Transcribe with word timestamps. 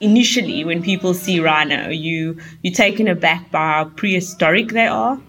initially 0.00 0.64
when 0.64 0.82
people 0.82 1.14
see 1.14 1.40
rhino, 1.40 1.88
you 1.88 2.38
you're 2.62 2.74
taken 2.74 3.08
aback 3.08 3.50
by 3.50 3.58
how 3.58 3.84
prehistoric 3.96 4.70
they 4.70 4.86
are. 4.86 5.20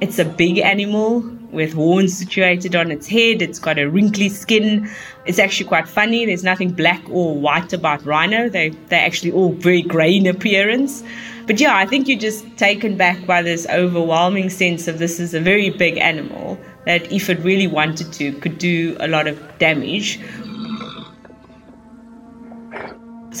It's 0.00 0.18
a 0.18 0.24
big 0.24 0.58
animal 0.58 1.20
with 1.52 1.72
horns 1.72 2.16
situated 2.16 2.76
on 2.76 2.90
its 2.90 3.06
head. 3.06 3.42
It's 3.42 3.58
got 3.58 3.78
a 3.78 3.88
wrinkly 3.88 4.28
skin. 4.28 4.88
It's 5.26 5.38
actually 5.38 5.66
quite 5.66 5.88
funny. 5.88 6.24
There's 6.24 6.44
nothing 6.44 6.72
black 6.72 7.02
or 7.10 7.36
white 7.36 7.72
about 7.72 8.04
rhino. 8.04 8.48
They 8.48 8.70
they're 8.88 9.04
actually 9.04 9.32
all 9.32 9.52
very 9.52 9.82
grey 9.82 10.16
in 10.16 10.26
appearance. 10.26 11.02
But 11.46 11.60
yeah, 11.60 11.76
I 11.76 11.84
think 11.84 12.06
you're 12.06 12.18
just 12.18 12.44
taken 12.56 12.96
back 12.96 13.26
by 13.26 13.42
this 13.42 13.66
overwhelming 13.68 14.50
sense 14.50 14.86
of 14.86 14.98
this 14.98 15.18
is 15.18 15.34
a 15.34 15.40
very 15.40 15.70
big 15.70 15.96
animal 15.98 16.58
that 16.86 17.10
if 17.10 17.28
it 17.28 17.38
really 17.40 17.66
wanted 17.66 18.12
to 18.14 18.32
could 18.34 18.58
do 18.58 18.96
a 19.00 19.08
lot 19.08 19.26
of 19.26 19.58
damage. 19.58 20.20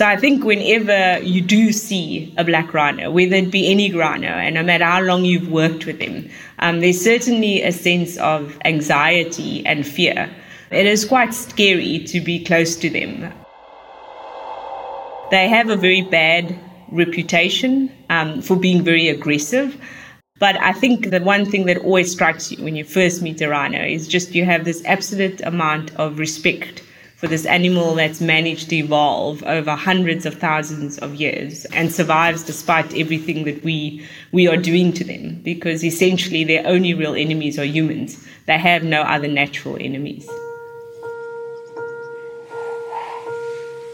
So 0.00 0.06
I 0.06 0.16
think 0.16 0.44
whenever 0.44 1.22
you 1.22 1.42
do 1.42 1.72
see 1.72 2.32
a 2.38 2.42
black 2.42 2.72
rhino, 2.72 3.10
whether 3.10 3.36
it 3.36 3.50
be 3.50 3.70
any 3.70 3.92
rhino, 3.92 4.28
and 4.28 4.54
no 4.54 4.62
matter 4.62 4.86
how 4.86 5.02
long 5.02 5.26
you've 5.26 5.50
worked 5.50 5.84
with 5.84 5.98
them, 5.98 6.30
um, 6.60 6.80
there's 6.80 6.98
certainly 6.98 7.60
a 7.60 7.70
sense 7.70 8.16
of 8.16 8.56
anxiety 8.64 9.62
and 9.66 9.86
fear. 9.86 10.30
It 10.70 10.86
is 10.86 11.04
quite 11.04 11.34
scary 11.34 11.98
to 12.06 12.18
be 12.22 12.42
close 12.42 12.76
to 12.76 12.88
them. 12.88 13.30
They 15.30 15.48
have 15.48 15.68
a 15.68 15.76
very 15.76 16.00
bad 16.00 16.58
reputation 16.90 17.92
um, 18.08 18.40
for 18.40 18.56
being 18.56 18.82
very 18.82 19.06
aggressive. 19.08 19.76
But 20.38 20.58
I 20.62 20.72
think 20.72 21.10
the 21.10 21.20
one 21.20 21.44
thing 21.44 21.66
that 21.66 21.76
always 21.76 22.10
strikes 22.10 22.50
you 22.50 22.64
when 22.64 22.74
you 22.74 22.84
first 22.84 23.20
meet 23.20 23.42
a 23.42 23.50
rhino 23.50 23.84
is 23.84 24.08
just 24.08 24.34
you 24.34 24.46
have 24.46 24.64
this 24.64 24.82
absolute 24.86 25.42
amount 25.42 25.94
of 25.96 26.18
respect 26.18 26.82
for 27.20 27.28
this 27.28 27.44
animal 27.44 27.94
that's 27.94 28.18
managed 28.22 28.70
to 28.70 28.76
evolve 28.76 29.42
over 29.42 29.76
hundreds 29.76 30.24
of 30.24 30.34
thousands 30.36 30.96
of 31.00 31.14
years 31.16 31.66
and 31.66 31.92
survives 31.92 32.42
despite 32.42 32.96
everything 32.96 33.44
that 33.44 33.62
we 33.62 34.02
we 34.32 34.48
are 34.48 34.56
doing 34.56 34.90
to 34.94 35.04
them. 35.04 35.38
Because 35.42 35.84
essentially 35.84 36.44
their 36.44 36.66
only 36.66 36.94
real 36.94 37.14
enemies 37.14 37.58
are 37.58 37.64
humans. 37.64 38.26
They 38.46 38.56
have 38.56 38.84
no 38.84 39.02
other 39.02 39.28
natural 39.28 39.76
enemies. 39.78 40.26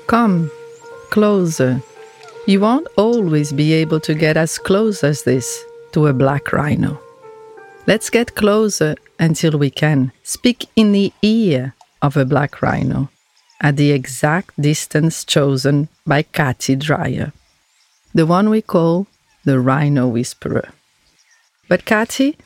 Come 0.06 0.48
closer. 1.10 1.82
You 2.46 2.60
won't 2.60 2.86
always 2.96 3.52
be 3.52 3.72
able 3.72 3.98
to 4.00 4.14
get 4.14 4.36
as 4.36 4.56
close 4.56 5.02
as 5.02 5.24
this 5.24 5.64
to 5.90 6.06
a 6.06 6.12
black 6.12 6.52
rhino. 6.52 7.00
Let's 7.88 8.08
get 8.08 8.36
closer 8.36 8.94
until 9.18 9.58
we 9.58 9.70
can 9.70 10.12
speak 10.22 10.68
in 10.76 10.92
the 10.92 11.12
ear 11.22 11.74
of 12.02 12.16
a 12.16 12.24
black 12.24 12.62
rhino 12.62 13.08
at 13.60 13.76
the 13.76 13.92
exact 13.92 14.60
distance 14.60 15.24
chosen 15.24 15.88
by 16.06 16.22
Cathy 16.22 16.76
Dreyer, 16.76 17.32
the 18.14 18.26
one 18.26 18.50
we 18.50 18.62
call 18.62 19.06
the 19.44 19.60
Rhino 19.60 20.08
Whisperer. 20.08 20.68
But 21.68 21.84
Cathy 21.84 22.36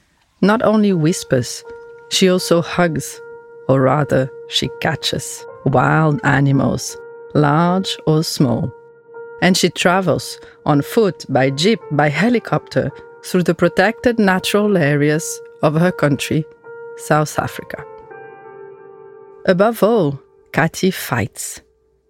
not 0.42 0.62
only 0.62 0.92
whispers, 0.92 1.62
she 2.10 2.28
also 2.28 2.62
hugs, 2.62 3.20
or 3.68 3.82
rather, 3.82 4.30
she 4.48 4.68
catches 4.80 5.44
wild 5.66 6.20
animals, 6.24 6.96
large 7.34 7.96
or 8.06 8.24
small. 8.24 8.72
And 9.42 9.56
she 9.56 9.70
travels 9.70 10.38
on 10.66 10.82
foot, 10.82 11.24
by 11.28 11.50
jeep, 11.50 11.80
by 11.92 12.08
helicopter 12.08 12.90
through 13.24 13.44
the 13.44 13.54
protected 13.54 14.18
natural 14.18 14.76
areas 14.76 15.40
of 15.62 15.74
her 15.74 15.92
country, 15.92 16.44
South 16.96 17.38
Africa. 17.38 17.84
Above 19.46 19.82
all, 19.82 20.18
Cathy 20.52 20.90
fights. 20.90 21.60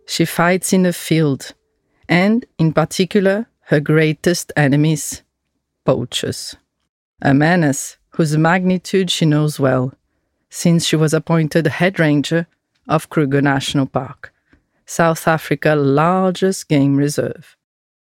She 0.06 0.24
fights 0.24 0.72
in 0.72 0.82
the 0.82 0.92
field, 0.92 1.54
and 2.08 2.44
in 2.58 2.72
particular, 2.72 3.46
her 3.66 3.80
greatest 3.80 4.52
enemies, 4.56 5.22
poachers. 5.84 6.56
A 7.22 7.34
menace 7.34 7.98
whose 8.10 8.36
magnitude 8.36 9.10
she 9.10 9.26
knows 9.26 9.60
well, 9.60 9.92
since 10.48 10.86
she 10.86 10.96
was 10.96 11.14
appointed 11.14 11.66
head 11.66 12.00
ranger 12.00 12.46
of 12.88 13.08
Kruger 13.10 13.40
National 13.40 13.86
Park, 13.86 14.32
South 14.86 15.28
Africa's 15.28 15.80
largest 15.80 16.68
game 16.68 16.96
reserve. 16.96 17.56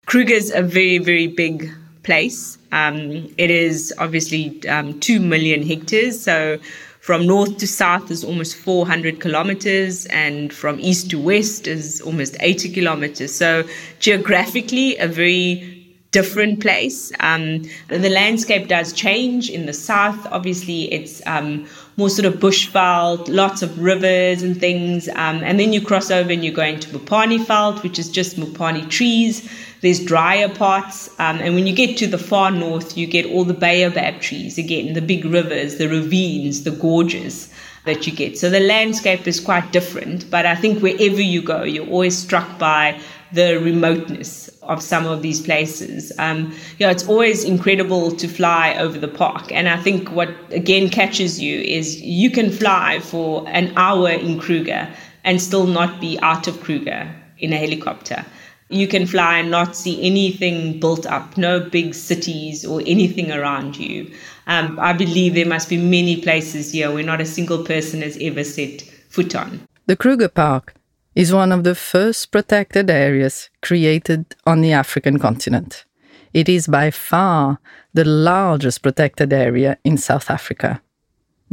Kruger 0.06 0.34
is 0.34 0.50
a 0.52 0.62
very, 0.62 0.98
very 0.98 1.26
big 1.26 1.70
place. 2.02 2.58
Um, 2.72 3.32
it 3.36 3.50
is 3.50 3.92
obviously 3.98 4.66
um, 4.68 4.98
2 5.00 5.20
million 5.20 5.62
hectares, 5.62 6.20
so 6.20 6.58
from 7.02 7.26
north 7.26 7.58
to 7.58 7.66
south 7.66 8.12
is 8.12 8.22
almost 8.22 8.54
400 8.54 9.18
kilometers, 9.18 10.06
and 10.06 10.52
from 10.52 10.78
east 10.78 11.10
to 11.10 11.18
west 11.18 11.66
is 11.66 12.00
almost 12.02 12.36
80 12.38 12.68
kilometers. 12.68 13.34
So, 13.34 13.64
geographically, 13.98 14.96
a 14.98 15.08
very 15.08 15.71
different 16.12 16.60
place. 16.60 17.10
Um, 17.20 17.64
the 17.88 18.10
landscape 18.10 18.68
does 18.68 18.92
change 18.92 19.50
in 19.50 19.66
the 19.66 19.72
south. 19.72 20.26
Obviously, 20.30 20.92
it's 20.92 21.26
um, 21.26 21.66
more 21.96 22.10
sort 22.10 22.26
of 22.26 22.34
bushveld, 22.34 23.28
lots 23.28 23.62
of 23.62 23.78
rivers 23.78 24.42
and 24.42 24.58
things. 24.58 25.08
Um, 25.08 25.42
and 25.42 25.58
then 25.58 25.72
you 25.72 25.80
cross 25.80 26.10
over 26.10 26.30
and 26.30 26.44
you 26.44 26.52
go 26.52 26.62
into 26.62 26.88
Mopani 26.90 27.44
Veld, 27.44 27.82
which 27.82 27.98
is 27.98 28.10
just 28.10 28.36
Mopani 28.36 28.88
trees. 28.88 29.50
There's 29.80 30.04
drier 30.04 30.50
parts. 30.50 31.08
Um, 31.18 31.38
and 31.38 31.54
when 31.54 31.66
you 31.66 31.74
get 31.74 31.96
to 31.98 32.06
the 32.06 32.18
far 32.18 32.50
north, 32.50 32.96
you 32.96 33.06
get 33.06 33.26
all 33.26 33.44
the 33.44 33.54
baobab 33.54 34.20
trees 34.20 34.58
again, 34.58 34.92
the 34.92 35.02
big 35.02 35.24
rivers, 35.24 35.78
the 35.78 35.88
ravines, 35.88 36.62
the 36.62 36.70
gorges 36.72 37.52
that 37.84 38.06
you 38.06 38.12
get. 38.12 38.38
So 38.38 38.50
the 38.50 38.60
landscape 38.60 39.26
is 39.26 39.40
quite 39.40 39.72
different. 39.72 40.30
But 40.30 40.44
I 40.44 40.54
think 40.54 40.82
wherever 40.82 41.20
you 41.20 41.42
go, 41.42 41.62
you're 41.62 41.88
always 41.88 42.16
struck 42.16 42.58
by 42.58 43.00
the 43.32 43.58
remoteness 43.58 44.51
of 44.62 44.82
some 44.82 45.06
of 45.06 45.22
these 45.22 45.40
places. 45.40 46.12
Um, 46.18 46.52
you 46.78 46.86
know, 46.86 46.90
it's 46.90 47.06
always 47.08 47.44
incredible 47.44 48.12
to 48.12 48.28
fly 48.28 48.74
over 48.78 48.98
the 48.98 49.08
park. 49.08 49.50
And 49.52 49.68
I 49.68 49.76
think 49.76 50.10
what 50.10 50.30
again 50.50 50.88
catches 50.88 51.40
you 51.40 51.60
is 51.60 52.00
you 52.00 52.30
can 52.30 52.50
fly 52.50 53.00
for 53.00 53.44
an 53.48 53.72
hour 53.76 54.10
in 54.10 54.38
Kruger 54.38 54.88
and 55.24 55.40
still 55.40 55.66
not 55.66 56.00
be 56.00 56.18
out 56.20 56.46
of 56.46 56.60
Kruger 56.60 57.14
in 57.38 57.52
a 57.52 57.56
helicopter 57.56 58.24
you 58.72 58.88
can 58.88 59.06
fly 59.06 59.38
and 59.38 59.50
not 59.50 59.76
see 59.76 60.02
anything 60.02 60.80
built 60.80 61.06
up, 61.06 61.36
no 61.36 61.60
big 61.60 61.94
cities 61.94 62.64
or 62.64 62.80
anything 62.86 63.30
around 63.30 63.76
you. 63.76 64.10
Um, 64.46 64.78
I 64.80 64.92
believe 64.92 65.34
there 65.34 65.46
must 65.46 65.68
be 65.68 65.76
many 65.76 66.20
places 66.20 66.72
here 66.72 66.90
where 66.90 67.04
not 67.04 67.20
a 67.20 67.26
single 67.26 67.64
person 67.64 68.00
has 68.00 68.16
ever 68.20 68.42
set 68.42 68.80
foot 69.10 69.36
on. 69.36 69.60
The 69.86 69.96
Kruger 69.96 70.28
Park 70.28 70.74
is 71.14 71.32
one 71.32 71.52
of 71.52 71.64
the 71.64 71.74
first 71.74 72.30
protected 72.30 72.90
areas 72.90 73.50
created 73.60 74.34
on 74.46 74.60
the 74.60 74.72
African 74.72 75.18
continent. 75.18 75.84
It 76.32 76.48
is 76.48 76.66
by 76.66 76.90
far 76.90 77.58
the 77.92 78.04
largest 78.04 78.82
protected 78.82 79.32
area 79.32 79.76
in 79.84 79.98
South 79.98 80.30
Africa. 80.30 80.80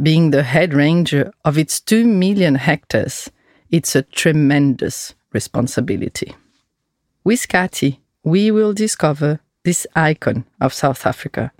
Being 0.02 0.30
the 0.30 0.42
head 0.42 0.72
ranger 0.72 1.32
of 1.44 1.58
its 1.58 1.80
2 1.80 2.06
million 2.06 2.54
hectares, 2.54 3.30
it's 3.70 3.94
a 3.94 4.02
tremendous 4.02 5.14
responsibility. 5.32 6.34
With 7.22 7.46
Cathy, 7.48 8.00
we 8.24 8.50
will 8.50 8.72
discover 8.72 9.40
this 9.62 9.86
icon 9.94 10.46
of 10.58 10.72
South 10.72 11.04
Africa. 11.04 11.52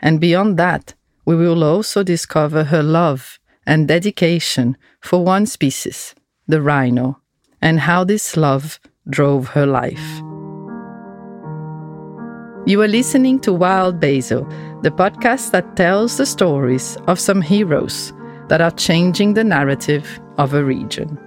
And 0.00 0.20
beyond 0.20 0.56
that, 0.58 0.94
we 1.24 1.36
will 1.36 1.62
also 1.62 2.02
discover 2.02 2.64
her 2.64 2.82
love 2.82 3.38
and 3.64 3.86
dedication 3.86 4.76
for 5.00 5.24
one 5.24 5.46
species, 5.46 6.14
the 6.48 6.60
rhino, 6.60 7.20
and 7.64 7.80
how 7.80 8.04
this 8.04 8.36
love 8.36 8.78
drove 9.08 9.48
her 9.48 9.66
life. 9.66 10.20
You 12.66 12.80
are 12.82 12.88
listening 12.88 13.40
to 13.40 13.52
Wild 13.52 13.98
Basil, 13.98 14.44
the 14.82 14.90
podcast 14.90 15.50
that 15.52 15.74
tells 15.74 16.18
the 16.18 16.26
stories 16.26 16.96
of 17.08 17.18
some 17.18 17.40
heroes 17.42 18.12
that 18.48 18.60
are 18.60 18.70
changing 18.70 19.34
the 19.34 19.44
narrative 19.44 20.20
of 20.38 20.52
a 20.52 20.62
region. 20.62 21.18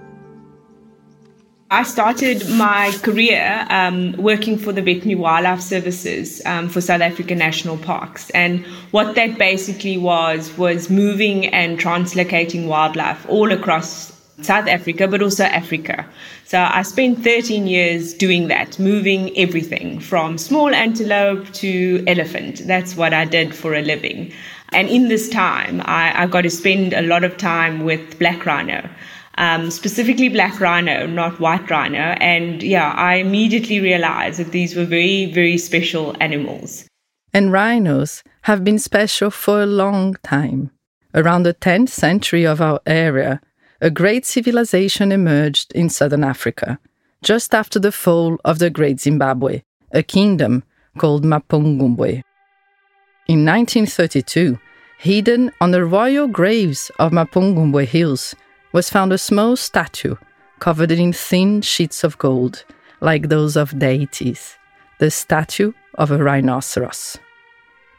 I 1.70 1.82
started 1.82 2.48
my 2.50 2.92
career 3.02 3.66
um, 3.68 4.12
working 4.12 4.56
for 4.58 4.72
the 4.72 4.80
Veterinary 4.80 5.16
Wildlife 5.16 5.60
Services 5.60 6.40
um, 6.46 6.68
for 6.68 6.80
South 6.80 7.02
African 7.02 7.38
National 7.38 7.76
Parks. 7.76 8.30
And 8.30 8.64
what 8.92 9.16
that 9.16 9.38
basically 9.38 9.98
was, 9.98 10.56
was 10.56 10.88
moving 10.88 11.46
and 11.48 11.78
translocating 11.78 12.68
wildlife 12.68 13.28
all 13.28 13.52
across 13.52 14.17
South 14.42 14.68
Africa, 14.68 15.08
but 15.08 15.22
also 15.22 15.44
Africa. 15.44 16.06
So 16.44 16.58
I 16.60 16.82
spent 16.82 17.22
13 17.22 17.66
years 17.66 18.14
doing 18.14 18.48
that, 18.48 18.78
moving 18.78 19.36
everything 19.36 20.00
from 20.00 20.38
small 20.38 20.74
antelope 20.74 21.52
to 21.54 22.04
elephant. 22.06 22.62
That's 22.66 22.96
what 22.96 23.12
I 23.12 23.24
did 23.24 23.54
for 23.54 23.74
a 23.74 23.82
living. 23.82 24.32
And 24.72 24.88
in 24.88 25.08
this 25.08 25.28
time, 25.28 25.82
I, 25.84 26.22
I 26.22 26.26
got 26.26 26.42
to 26.42 26.50
spend 26.50 26.92
a 26.92 27.02
lot 27.02 27.24
of 27.24 27.36
time 27.36 27.84
with 27.84 28.18
black 28.18 28.44
rhino 28.46 28.88
um, 29.38 29.70
specifically 29.70 30.28
black 30.28 30.60
rhino, 30.60 31.06
not 31.06 31.40
white 31.40 31.70
rhino. 31.70 32.16
And 32.20 32.62
yeah, 32.62 32.92
I 32.92 33.16
immediately 33.16 33.80
realized 33.80 34.38
that 34.40 34.50
these 34.50 34.74
were 34.74 34.84
very, 34.84 35.26
very 35.26 35.56
special 35.56 36.14
animals. 36.20 36.84
And 37.32 37.52
rhinos 37.52 38.22
have 38.42 38.64
been 38.64 38.78
special 38.78 39.30
for 39.30 39.62
a 39.62 39.66
long 39.66 40.16
time. 40.24 40.70
Around 41.14 41.44
the 41.44 41.54
10th 41.54 41.88
century 41.88 42.44
of 42.44 42.60
our 42.60 42.80
era, 42.86 43.40
a 43.80 43.90
great 43.90 44.26
civilization 44.26 45.12
emerged 45.12 45.72
in 45.72 45.88
southern 45.88 46.24
Africa, 46.24 46.78
just 47.22 47.54
after 47.54 47.78
the 47.78 47.92
fall 47.92 48.36
of 48.44 48.58
the 48.58 48.70
Great 48.70 49.00
Zimbabwe, 49.00 49.62
a 49.92 50.02
kingdom 50.02 50.64
called 50.98 51.24
Mapungubwe. 51.24 52.22
In 53.28 53.44
1932, 53.44 54.58
hidden 54.98 55.52
on 55.60 55.70
the 55.70 55.84
royal 55.84 56.26
graves 56.26 56.90
of 56.98 57.12
Mapungubwe 57.12 57.86
Hills, 57.86 58.34
was 58.72 58.90
found 58.90 59.12
a 59.12 59.18
small 59.18 59.56
statue 59.56 60.16
covered 60.58 60.90
in 60.90 61.12
thin 61.12 61.62
sheets 61.62 62.02
of 62.02 62.18
gold, 62.18 62.64
like 63.00 63.28
those 63.28 63.56
of 63.56 63.78
deities, 63.78 64.56
the 64.98 65.10
statue 65.10 65.72
of 65.94 66.10
a 66.10 66.22
rhinoceros. 66.22 67.16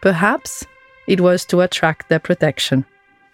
Perhaps 0.02 0.66
it 1.08 1.22
was 1.22 1.46
to 1.46 1.62
attract 1.62 2.10
their 2.10 2.20
protection 2.20 2.86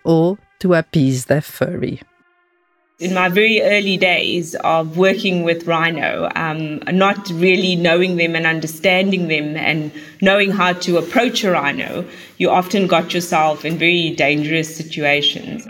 or 0.04 0.38
to 0.60 0.76
appease 0.76 1.26
their 1.26 1.42
fury. 1.42 2.02
In 2.98 3.14
my 3.14 3.28
very 3.28 3.62
early 3.62 3.98
days 3.98 4.56
of 4.56 4.96
working 4.96 5.44
with 5.44 5.68
rhino, 5.68 6.32
um, 6.34 6.80
not 6.94 7.30
really 7.30 7.76
knowing 7.76 8.16
them 8.16 8.38
and 8.38 8.46
understanding 8.46 9.28
them 9.28 9.58
and 9.58 9.92
knowing 10.22 10.52
how 10.52 10.72
to 10.72 10.98
approach 10.98 11.44
a 11.44 11.52
rhino, 11.52 12.06
you 12.38 12.50
often 12.50 12.88
got 12.88 13.14
yourself 13.14 13.66
in 13.66 13.78
very 13.78 14.12
dangerous 14.12 14.74
situations. 14.74 15.68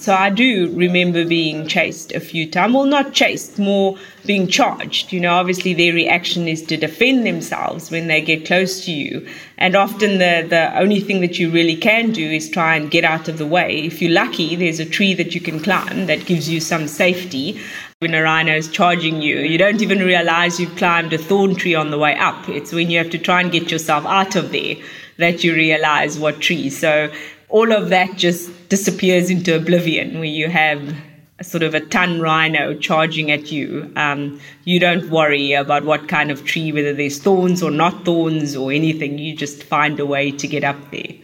So 0.00 0.14
I 0.14 0.30
do 0.30 0.72
remember 0.74 1.26
being 1.26 1.66
chased 1.66 2.12
a 2.12 2.20
few 2.20 2.50
times. 2.50 2.72
Well, 2.72 2.86
not 2.86 3.12
chased, 3.12 3.58
more 3.58 3.98
being 4.24 4.48
charged. 4.48 5.12
You 5.12 5.20
know, 5.20 5.34
obviously 5.34 5.74
their 5.74 5.92
reaction 5.92 6.48
is 6.48 6.62
to 6.62 6.78
defend 6.78 7.26
themselves 7.26 7.90
when 7.90 8.06
they 8.06 8.22
get 8.22 8.46
close 8.46 8.82
to 8.86 8.92
you. 8.92 9.28
And 9.58 9.76
often 9.76 10.12
the, 10.12 10.46
the 10.48 10.74
only 10.78 11.00
thing 11.00 11.20
that 11.20 11.38
you 11.38 11.50
really 11.50 11.76
can 11.76 12.12
do 12.12 12.24
is 12.24 12.48
try 12.48 12.76
and 12.76 12.90
get 12.90 13.04
out 13.04 13.28
of 13.28 13.36
the 13.36 13.44
way. 13.44 13.84
If 13.84 14.00
you're 14.00 14.10
lucky, 14.10 14.56
there's 14.56 14.80
a 14.80 14.86
tree 14.86 15.12
that 15.12 15.34
you 15.34 15.40
can 15.42 15.60
climb 15.60 16.06
that 16.06 16.24
gives 16.24 16.48
you 16.48 16.60
some 16.60 16.88
safety. 16.88 17.60
When 17.98 18.14
a 18.14 18.22
rhino 18.22 18.56
is 18.56 18.68
charging 18.68 19.20
you, 19.20 19.40
you 19.40 19.58
don't 19.58 19.82
even 19.82 19.98
realize 19.98 20.58
you've 20.58 20.76
climbed 20.76 21.12
a 21.12 21.18
thorn 21.18 21.56
tree 21.56 21.74
on 21.74 21.90
the 21.90 21.98
way 21.98 22.16
up. 22.16 22.48
It's 22.48 22.72
when 22.72 22.88
you 22.88 22.96
have 22.96 23.10
to 23.10 23.18
try 23.18 23.42
and 23.42 23.52
get 23.52 23.70
yourself 23.70 24.06
out 24.06 24.34
of 24.34 24.50
there 24.50 24.76
that 25.18 25.44
you 25.44 25.52
realize 25.52 26.18
what 26.18 26.40
tree. 26.40 26.70
So 26.70 27.12
all 27.50 27.72
of 27.72 27.88
that 27.90 28.16
just 28.16 28.68
disappears 28.68 29.30
into 29.30 29.54
oblivion 29.56 30.14
where 30.14 30.24
you 30.24 30.48
have 30.48 30.94
a 31.38 31.44
sort 31.44 31.62
of 31.62 31.74
a 31.74 31.80
ton 31.80 32.20
rhino 32.20 32.74
charging 32.74 33.30
at 33.30 33.50
you. 33.50 33.90
Um, 33.96 34.40
you 34.64 34.78
don't 34.78 35.10
worry 35.10 35.52
about 35.52 35.84
what 35.84 36.08
kind 36.08 36.30
of 36.30 36.44
tree, 36.44 36.70
whether 36.70 36.92
there's 36.92 37.18
thorns 37.18 37.62
or 37.62 37.70
not 37.70 38.04
thorns 38.04 38.54
or 38.54 38.70
anything. 38.70 39.18
You 39.18 39.34
just 39.34 39.62
find 39.62 39.98
a 39.98 40.06
way 40.06 40.30
to 40.30 40.46
get 40.46 40.64
up 40.64 40.90
there. 40.90 41.14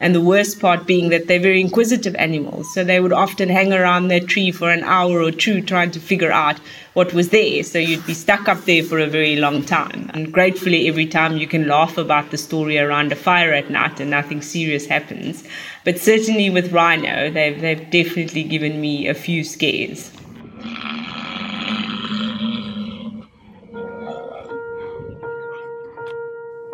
And 0.00 0.14
the 0.14 0.20
worst 0.20 0.60
part 0.60 0.86
being 0.86 1.10
that 1.10 1.28
they're 1.28 1.38
very 1.38 1.60
inquisitive 1.60 2.14
animals. 2.16 2.72
So 2.72 2.82
they 2.82 3.00
would 3.00 3.12
often 3.12 3.50
hang 3.50 3.72
around 3.72 4.08
their 4.08 4.20
tree 4.20 4.50
for 4.50 4.70
an 4.70 4.82
hour 4.84 5.20
or 5.20 5.30
two 5.30 5.60
trying 5.60 5.90
to 5.90 6.00
figure 6.00 6.32
out 6.32 6.58
what 6.94 7.12
was 7.12 7.28
there. 7.28 7.62
So 7.62 7.78
you'd 7.78 8.06
be 8.06 8.14
stuck 8.14 8.48
up 8.48 8.64
there 8.64 8.82
for 8.82 8.98
a 8.98 9.06
very 9.06 9.36
long 9.36 9.62
time. 9.62 10.10
And 10.14 10.32
gratefully, 10.32 10.88
every 10.88 11.06
time 11.06 11.36
you 11.36 11.46
can 11.46 11.68
laugh 11.68 11.98
about 11.98 12.30
the 12.30 12.38
story 12.38 12.78
around 12.78 13.12
a 13.12 13.16
fire 13.16 13.52
at 13.52 13.68
night 13.68 14.00
and 14.00 14.10
nothing 14.10 14.40
serious 14.40 14.86
happens. 14.86 15.44
But 15.84 15.98
certainly 15.98 16.48
with 16.48 16.72
rhino, 16.72 17.30
they've, 17.30 17.60
they've 17.60 17.90
definitely 17.90 18.44
given 18.44 18.80
me 18.80 19.06
a 19.06 19.14
few 19.14 19.44
scares. 19.44 20.10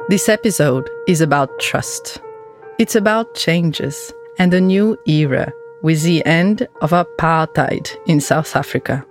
This 0.09 0.29
episode 0.29 0.89
is 1.09 1.21
about 1.21 1.59
trust. 1.59 2.21
It's 2.79 2.95
about 2.95 3.35
changes 3.35 4.13
and 4.39 4.53
a 4.53 4.61
new 4.61 4.99
era 5.07 5.51
with 5.83 6.03
the 6.03 6.23
end 6.27 6.69
of 6.83 6.91
apartheid 6.91 7.89
in 8.07 8.21
South 8.21 8.55
Africa. 8.55 9.03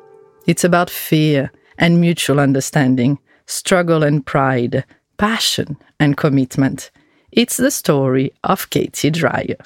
It's 0.45 0.63
about 0.63 0.91
fear 0.91 1.51
and 1.79 1.99
mutual 1.99 2.39
understanding, 2.39 3.17
struggle 3.47 4.03
and 4.03 4.23
pride, 4.23 4.85
passion 5.17 5.77
and 5.99 6.15
commitment. 6.15 6.91
It's 7.31 7.57
the 7.57 7.71
story 7.71 8.31
of 8.43 8.69
Cathy 8.69 9.09
Dreyer. 9.09 9.57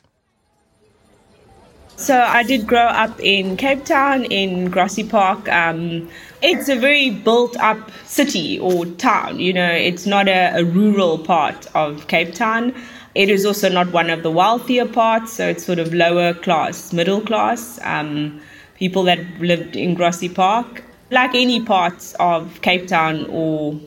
So 1.97 2.17
I 2.17 2.43
did 2.43 2.65
grow 2.65 2.87
up 2.87 3.19
in 3.19 3.57
Cape 3.57 3.83
Town 3.83 4.23
in 4.23 4.69
Grassy 4.71 5.03
Park. 5.03 5.49
Um, 5.49 6.09
it's 6.41 6.69
a 6.69 6.77
very 6.77 7.09
built 7.09 7.57
up 7.57 7.91
city 8.05 8.59
or 8.59 8.85
town, 8.85 9.41
you 9.41 9.51
know, 9.51 9.69
it's 9.69 10.05
not 10.05 10.29
a, 10.29 10.53
a 10.55 10.63
rural 10.63 11.17
part 11.17 11.67
of 11.75 12.07
Cape 12.07 12.33
Town. 12.33 12.73
It 13.15 13.29
is 13.29 13.45
also 13.45 13.69
not 13.69 13.91
one 13.91 14.09
of 14.09 14.21
the 14.23 14.31
wealthier 14.31 14.85
parts, 14.85 15.33
so 15.33 15.49
it's 15.49 15.65
sort 15.65 15.79
of 15.79 15.93
lower 15.93 16.33
class, 16.33 16.93
middle 16.93 17.21
class. 17.21 17.79
Um, 17.83 18.39
people 18.75 19.03
that 19.03 19.19
lived 19.39 19.75
in 19.75 19.95
Grassy 19.95 20.29
Park, 20.29 20.83
like 21.11 21.33
any 21.33 21.59
parts 21.63 22.15
of 22.19 22.61
Cape 22.61 22.87
Town 22.87 23.25
or 23.29 23.79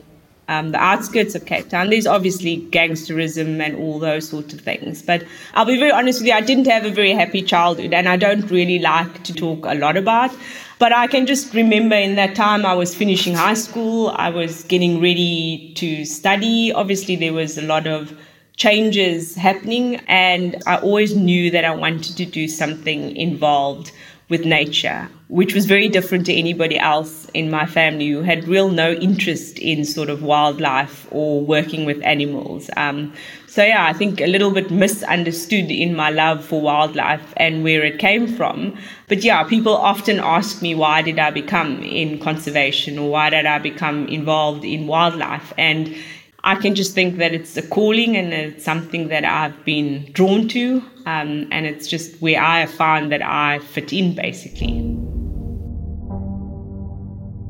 um, 0.49 0.71
the 0.71 0.77
outskirts 0.77 1.35
of 1.35 1.45
Cape 1.45 1.69
Town, 1.69 1.89
there's 1.89 2.05
obviously 2.05 2.67
gangsterism 2.69 3.61
and 3.61 3.77
all 3.77 3.97
those 3.97 4.27
sorts 4.27 4.53
of 4.53 4.59
things. 4.59 5.01
But 5.01 5.23
I'll 5.53 5.65
be 5.65 5.79
very 5.79 5.91
honest 5.91 6.19
with 6.19 6.27
you, 6.27 6.33
I 6.33 6.41
didn't 6.41 6.67
have 6.67 6.85
a 6.85 6.91
very 6.91 7.11
happy 7.11 7.41
childhood, 7.41 7.93
and 7.93 8.09
I 8.09 8.17
don't 8.17 8.51
really 8.51 8.79
like 8.79 9.23
to 9.23 9.33
talk 9.33 9.65
a 9.65 9.73
lot 9.73 9.95
about. 9.95 10.31
But 10.79 10.91
I 10.91 11.07
can 11.07 11.25
just 11.25 11.53
remember 11.53 11.95
in 11.95 12.15
that 12.15 12.35
time 12.35 12.65
I 12.65 12.73
was 12.73 12.93
finishing 12.93 13.35
high 13.35 13.53
school, 13.53 14.09
I 14.15 14.29
was 14.29 14.65
getting 14.65 14.99
ready 14.99 15.71
to 15.77 16.03
study. 16.03 16.73
Obviously, 16.73 17.15
there 17.15 17.31
was 17.31 17.57
a 17.57 17.61
lot 17.61 17.87
of 17.87 18.13
changes 18.55 19.35
happening, 19.35 19.97
and 20.07 20.61
I 20.67 20.77
always 20.77 21.15
knew 21.15 21.51
that 21.51 21.65
I 21.65 21.75
wanted 21.75 22.17
to 22.17 22.25
do 22.25 22.47
something 22.47 23.15
involved 23.15 23.91
with 24.29 24.45
nature, 24.45 25.09
which 25.27 25.53
was 25.53 25.65
very 25.65 25.89
different 25.89 26.25
to 26.25 26.33
anybody 26.33 26.79
else 26.79 27.29
in 27.33 27.51
my 27.51 27.65
family 27.65 28.09
who 28.09 28.21
had 28.21 28.47
real 28.47 28.69
no 28.69 28.93
interest 28.93 29.59
in 29.59 29.83
sort 29.83 30.09
of 30.09 30.23
wildlife 30.23 31.07
or 31.11 31.41
working 31.41 31.85
with 31.85 32.01
animals. 32.03 32.69
Um, 32.77 33.13
so 33.47 33.63
yeah, 33.63 33.85
I 33.85 33.93
think 33.93 34.21
a 34.21 34.25
little 34.25 34.49
bit 34.49 34.71
misunderstood 34.71 35.69
in 35.69 35.95
my 35.95 36.09
love 36.09 36.43
for 36.43 36.61
wildlife 36.61 37.33
and 37.37 37.63
where 37.63 37.83
it 37.83 37.99
came 37.99 38.27
from. 38.27 38.75
But 39.07 39.23
yeah, 39.23 39.43
people 39.43 39.75
often 39.75 40.19
ask 40.19 40.61
me 40.61 40.73
why 40.73 41.03
did 41.03 41.19
I 41.19 41.29
become 41.29 41.83
in 41.83 42.17
conservation 42.17 42.97
or 42.97 43.11
why 43.11 43.29
did 43.29 43.45
I 43.45 43.59
become 43.59 44.07
involved 44.07 44.63
in 44.63 44.87
wildlife 44.87 45.53
and 45.57 45.95
I 46.45 46.55
can 46.55 46.75
just 46.75 46.93
think 46.93 47.17
that 47.17 47.33
it's 47.33 47.55
a 47.55 47.61
calling 47.61 48.17
and 48.17 48.33
it's 48.33 48.65
something 48.65 49.07
that 49.07 49.23
I've 49.23 49.63
been 49.63 50.11
drawn 50.11 50.49
to. 50.49 50.83
Um, 51.05 51.47
and 51.51 51.65
it's 51.65 51.87
just 51.87 52.21
where 52.21 52.41
I 52.41 52.59
have 52.61 52.71
found 52.71 53.11
that 53.13 53.21
I 53.21 53.59
fit 53.59 53.93
in, 53.93 54.13
basically. 54.13 54.77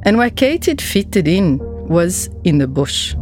And 0.06 0.18
where 0.18 0.30
Kate 0.30 0.66
had 0.66 0.82
fitted 0.82 1.28
in 1.28 1.60
was 1.88 2.30
in 2.44 2.60
the 2.60 2.68
bush. 2.68 3.16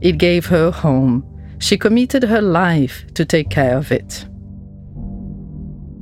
It 0.00 0.18
gave 0.18 0.46
her 0.46 0.70
home. 0.70 1.24
She 1.58 1.76
committed 1.76 2.22
her 2.22 2.40
life 2.40 3.04
to 3.14 3.24
take 3.24 3.50
care 3.50 3.76
of 3.76 3.90
it. 3.90 4.26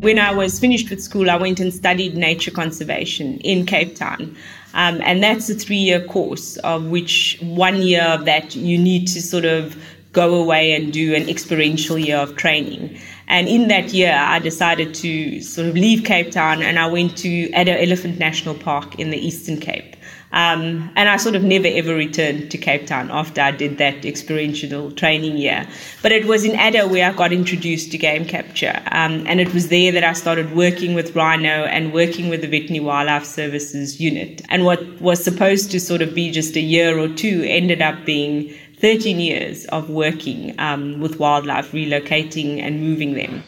When 0.01 0.19
I 0.19 0.35
was 0.35 0.61
finished 0.61 0.91
with 0.91 1.03
school, 1.03 1.31
I 1.31 1.37
went 1.37 1.61
and 1.61 1.73
studied 1.73 2.17
nature 2.17 2.51
conservation 2.51 3.39
in 3.39 3.65
Cape 3.65 3.97
Town. 3.97 4.37
Um, 4.77 5.01
and 5.03 5.23
that's 5.23 5.49
a 5.49 5.55
three 5.55 5.77
year 5.77 6.05
course, 6.07 6.59
of 6.59 6.85
which 6.85 7.39
one 7.41 7.81
year 7.81 8.03
of 8.03 8.27
that 8.27 8.55
you 8.55 8.77
need 8.77 9.07
to 9.09 9.23
sort 9.23 9.47
of 9.47 9.75
go 10.13 10.35
away 10.35 10.73
and 10.73 10.93
do 10.93 11.15
an 11.15 11.29
experiential 11.29 11.99
year 11.99 12.19
of 12.19 12.37
training. 12.37 12.99
And 13.27 13.49
in 13.49 13.69
that 13.69 13.95
year, 13.95 14.15
I 14.15 14.39
decided 14.39 14.95
to 14.97 15.41
sort 15.41 15.69
of 15.69 15.75
leave 15.75 16.05
Cape 16.05 16.31
Town 16.31 16.63
and 16.63 16.79
I 16.79 16.87
went 16.87 17.17
to 17.19 17.49
Addo 17.51 17.83
Elephant 17.83 18.19
National 18.19 18.55
Park 18.55 18.99
in 18.99 19.11
the 19.11 19.19
Eastern 19.19 19.59
Cape. 19.59 19.96
Um, 20.33 20.91
and 20.97 21.09
I 21.09 21.17
sort 21.17 21.35
of 21.35 21.43
never 21.43 21.69
ever 21.69 21.95
returned 21.95 22.51
to 22.51 22.59
Cape 22.59 22.87
Town 22.87 23.11
after 23.11 23.41
I 23.41 23.53
did 23.53 23.79
that 23.79 24.05
experiential 24.05 24.91
training 24.93 25.39
year. 25.39 25.67
But 26.03 26.13
it 26.13 26.27
was 26.27 26.45
in 26.45 26.53
Addo 26.53 26.91
where 26.91 27.09
I 27.09 27.13
got 27.13 27.33
introduced 27.33 27.93
to 27.93 27.99
game 27.99 28.25
capture. 28.25 28.83
Um, 28.91 29.27
and 29.27 29.41
it 29.41 29.55
was 29.55 29.69
there 29.69 29.93
that 29.93 30.05
I 30.05 30.13
started 30.13 30.55
working 30.55 30.95
with 30.95 31.15
Rhino 31.15 31.65
and 31.65 31.93
working 31.93 32.29
with 32.29 32.41
the 32.43 32.49
Veterinary 32.49 32.81
Wildlife 32.81 33.25
Services 33.25 34.01
unit. 34.01 34.43
And 34.49 34.65
what 34.65 35.01
was 35.01 35.23
supposed 35.23 35.71
to 35.71 35.81
sort 35.81 36.03
of 36.03 36.15
be 36.15 36.31
just 36.31 36.57
a 36.57 36.61
year 36.61 36.99
or 36.99 37.09
two 37.09 37.45
ended 37.47 37.81
up 37.81 38.05
being 38.05 38.55
13 38.79 39.19
years 39.19 39.65
of 39.67 39.89
working 39.89 40.55
um, 40.59 41.01
with 41.01 41.19
wildlife, 41.19 41.73
relocating 41.73 42.61
and 42.61 42.83
moving 42.83 43.15
them. 43.15 43.43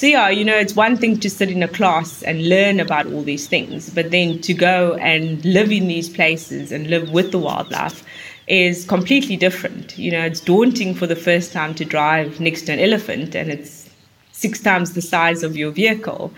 So, 0.00 0.06
yeah, 0.06 0.30
you 0.30 0.46
know, 0.46 0.56
it's 0.56 0.74
one 0.74 0.96
thing 0.96 1.20
to 1.20 1.28
sit 1.28 1.50
in 1.50 1.62
a 1.62 1.68
class 1.68 2.22
and 2.22 2.48
learn 2.48 2.80
about 2.80 3.04
all 3.12 3.22
these 3.22 3.46
things, 3.46 3.90
but 3.90 4.10
then 4.10 4.40
to 4.40 4.54
go 4.54 4.94
and 4.94 5.44
live 5.44 5.70
in 5.70 5.88
these 5.88 6.08
places 6.08 6.72
and 6.72 6.86
live 6.86 7.10
with 7.10 7.32
the 7.32 7.38
wildlife 7.38 8.02
is 8.48 8.86
completely 8.86 9.36
different. 9.36 9.98
You 9.98 10.12
know, 10.12 10.24
it's 10.24 10.40
daunting 10.40 10.94
for 10.94 11.06
the 11.06 11.16
first 11.16 11.52
time 11.52 11.74
to 11.74 11.84
drive 11.84 12.40
next 12.40 12.62
to 12.62 12.72
an 12.72 12.78
elephant 12.78 13.34
and 13.34 13.50
it's 13.50 13.90
six 14.32 14.58
times 14.62 14.94
the 14.94 15.02
size 15.02 15.42
of 15.42 15.54
your 15.54 15.70
vehicle. 15.70 16.32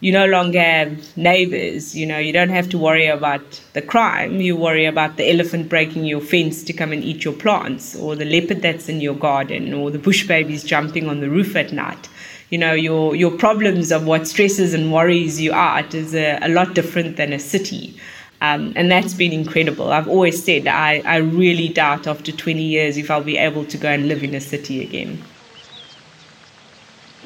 You 0.00 0.12
no 0.12 0.26
longer 0.26 0.60
have 0.60 1.16
neighbors, 1.16 1.96
you 1.96 2.04
know, 2.04 2.18
you 2.18 2.34
don't 2.34 2.50
have 2.50 2.68
to 2.68 2.76
worry 2.76 3.06
about 3.06 3.62
the 3.72 3.80
crime. 3.80 4.42
You 4.42 4.56
worry 4.56 4.84
about 4.84 5.16
the 5.16 5.32
elephant 5.32 5.70
breaking 5.70 6.04
your 6.04 6.20
fence 6.20 6.62
to 6.64 6.74
come 6.74 6.92
and 6.92 7.02
eat 7.02 7.24
your 7.24 7.32
plants, 7.32 7.96
or 7.96 8.14
the 8.14 8.26
leopard 8.26 8.60
that's 8.60 8.90
in 8.90 9.00
your 9.00 9.14
garden, 9.14 9.72
or 9.72 9.90
the 9.90 9.98
bush 9.98 10.28
babies 10.28 10.62
jumping 10.62 11.08
on 11.08 11.20
the 11.20 11.30
roof 11.30 11.56
at 11.56 11.72
night 11.72 12.10
you 12.50 12.58
know 12.58 12.72
your 12.72 13.14
your 13.16 13.30
problems 13.30 13.90
of 13.90 14.06
what 14.06 14.26
stresses 14.26 14.74
and 14.74 14.92
worries 14.92 15.40
you 15.40 15.52
out 15.52 15.94
is 15.94 16.14
a, 16.14 16.38
a 16.42 16.48
lot 16.48 16.74
different 16.74 17.16
than 17.16 17.32
a 17.32 17.38
city. 17.38 17.98
Um, 18.42 18.74
and 18.76 18.90
that's 18.90 19.14
been 19.14 19.32
incredible. 19.32 19.90
I've 19.92 20.08
always 20.08 20.44
said 20.44 20.66
I, 20.66 21.02
I 21.06 21.16
really 21.16 21.68
doubt 21.68 22.06
after 22.06 22.32
20 22.32 22.62
years 22.62 22.98
if 22.98 23.10
I'll 23.10 23.24
be 23.24 23.38
able 23.38 23.64
to 23.64 23.78
go 23.78 23.88
and 23.88 24.08
live 24.08 24.22
in 24.22 24.34
a 24.34 24.40
city 24.40 24.82
again 24.82 25.22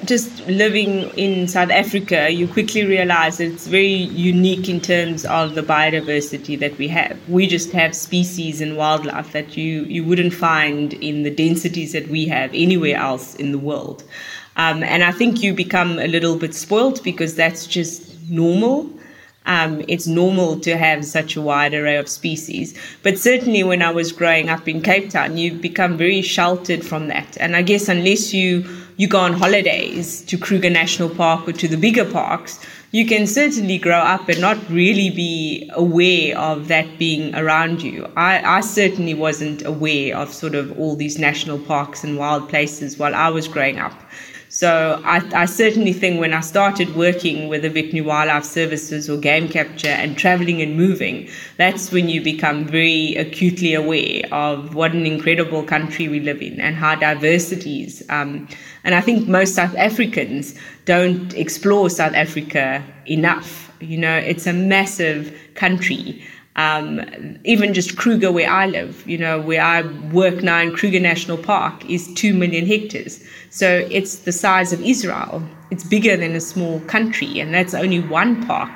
just 0.05 0.47
living 0.47 1.11
in 1.17 1.47
South 1.47 1.71
Africa, 1.71 2.31
you 2.31 2.49
quickly 2.49 2.85
realize 2.85 3.41
it's 3.41 3.67
very 3.67 3.87
unique 3.87 4.69
in 4.69 4.81
terms 4.81 5.25
of 5.27 5.55
the 5.55 5.63
biodiversity 5.63 6.59
that 6.59 6.77
we 6.79 6.89
have. 6.89 7.19
We 7.29 7.47
just 7.47 7.73
have 7.73 7.95
species 7.95 8.61
and 8.61 8.77
wildlife 8.77 9.33
that 9.33 9.57
you, 9.57 9.85
you 9.85 10.05
wouldn't 10.05 10.33
find 10.33 10.95
in 10.95 11.23
the 11.23 11.31
densities 11.31 11.93
that 11.93 12.09
we 12.09 12.27
have 12.27 12.51
anywhere 12.55 12.97
else 12.97 13.35
in 13.37 13.53
the 13.53 13.59
world. 13.59 14.03
Um, 14.57 14.83
and 14.83 15.03
I 15.03 15.13
think 15.13 15.43
you 15.43 15.55
become 15.55 15.99
a 15.99 16.07
little 16.07 16.37
bit 16.37 16.55
spoilt 16.55 17.03
because 17.03 17.35
that's 17.35 17.67
just 17.67 18.21
normal. 18.29 18.91
Um, 19.47 19.83
it's 19.89 20.07
normal 20.07 20.61
to 20.61 20.77
have 20.77 21.05
such 21.05 21.35
a 21.35 21.41
wide 21.41 21.73
array 21.73 21.97
of 21.97 22.09
species. 22.09 22.79
But 23.03 23.19
certainly, 23.19 23.63
when 23.63 23.83
I 23.83 23.91
was 23.91 24.13
growing 24.13 24.49
up 24.49 24.69
in 24.69 24.83
Cape 24.83 25.11
Town, 25.11 25.39
you 25.39 25.53
become 25.53 25.97
very 25.97 26.21
sheltered 26.23 26.85
from 26.85 27.09
that. 27.09 27.37
And 27.41 27.57
I 27.57 27.63
guess 27.63 27.89
unless 27.89 28.35
you 28.35 28.65
you 28.97 29.09
go 29.09 29.19
on 29.19 29.33
holidays 29.33 30.21
to 30.27 30.37
Kruger 30.37 30.69
National 30.69 31.09
Park 31.09 31.49
or 31.49 31.53
to 31.53 31.67
the 31.67 31.79
bigger 31.79 32.05
parks, 32.05 32.59
you 32.93 33.07
can 33.07 33.27
certainly 33.27 33.79
grow 33.79 33.97
up 33.97 34.29
and 34.29 34.41
not 34.43 34.59
really 34.69 35.09
be 35.09 35.71
aware 35.75 36.37
of 36.37 36.69
that 36.69 36.99
being 36.99 37.35
around 37.35 37.81
you. 37.81 38.11
I, 38.17 38.59
I 38.59 38.61
certainly 38.61 39.15
wasn't 39.15 39.65
aware 39.65 40.15
of 40.17 40.35
sort 40.35 40.55
of 40.55 40.79
all 40.79 40.97
these 40.97 41.19
national 41.19 41.61
parks 41.61 42.05
and 42.05 42.19
wild 42.19 42.51
places 42.51 42.99
while 42.99 43.15
I 43.15 43.31
was 43.31 43.49
growing 43.49 43.79
up. 43.79 43.95
So 44.53 45.01
I, 45.05 45.23
I, 45.33 45.45
certainly 45.45 45.93
think 45.93 46.19
when 46.19 46.35
I 46.35 46.41
started 46.41 46.97
working 46.97 47.47
with 47.47 47.63
the 47.63 47.71
veterinary 47.71 48.01
wildlife 48.01 48.45
services 48.45 49.09
or 49.09 49.17
game 49.17 49.49
capture 49.49 49.87
and 49.87 50.19
traveling 50.19 50.61
and 50.61 50.77
moving, 50.77 51.29
that's 51.57 51.93
when 51.93 52.09
you 52.09 52.21
become 52.21 52.65
very 52.65 53.15
acutely 53.15 53.75
aware 53.75 54.23
of 54.33 54.75
what 54.75 54.93
an 54.93 55.07
incredible 55.07 55.63
country 55.63 56.09
we 56.09 56.19
live 56.19 56.43
in 56.43 56.61
and 56.61 56.75
how 56.75 56.97
diversity 56.97 57.85
is. 57.85 58.05
Um, 58.09 58.49
and 58.83 58.97
I 58.97 59.01
think 59.01 59.29
most 59.29 59.55
South 59.55 59.77
Africans 59.77 60.57
don't 60.85 61.33
explore 61.35 61.89
South 61.89 62.15
Africa 62.15 62.85
enough. 63.07 63.73
You 63.79 63.99
know, 63.99 64.17
it's 64.17 64.49
a 64.49 64.53
massive 64.53 65.33
country. 65.55 66.25
Um, 66.57 67.39
even 67.45 67.73
just 67.75 67.97
Kruger, 67.97 68.33
where 68.33 68.51
I 68.51 68.67
live, 68.67 69.07
you 69.09 69.17
know, 69.17 69.41
where 69.41 69.63
I 69.63 69.83
work 70.13 70.43
now 70.43 70.59
in 70.61 70.75
Kruger 70.75 71.01
National 71.01 71.39
Park, 71.39 71.89
is 71.89 72.13
2 72.15 72.35
million 72.35 72.67
hectares. 72.67 73.25
So 73.51 73.87
it's 73.91 74.21
the 74.21 74.33
size 74.33 74.73
of 74.73 74.81
Israel. 74.83 75.43
It's 75.71 75.85
bigger 75.85 76.17
than 76.17 76.35
a 76.35 76.41
small 76.41 76.81
country, 76.81 77.39
and 77.39 77.55
that's 77.55 77.75
only 77.75 78.01
one 78.01 78.45
park. 78.47 78.71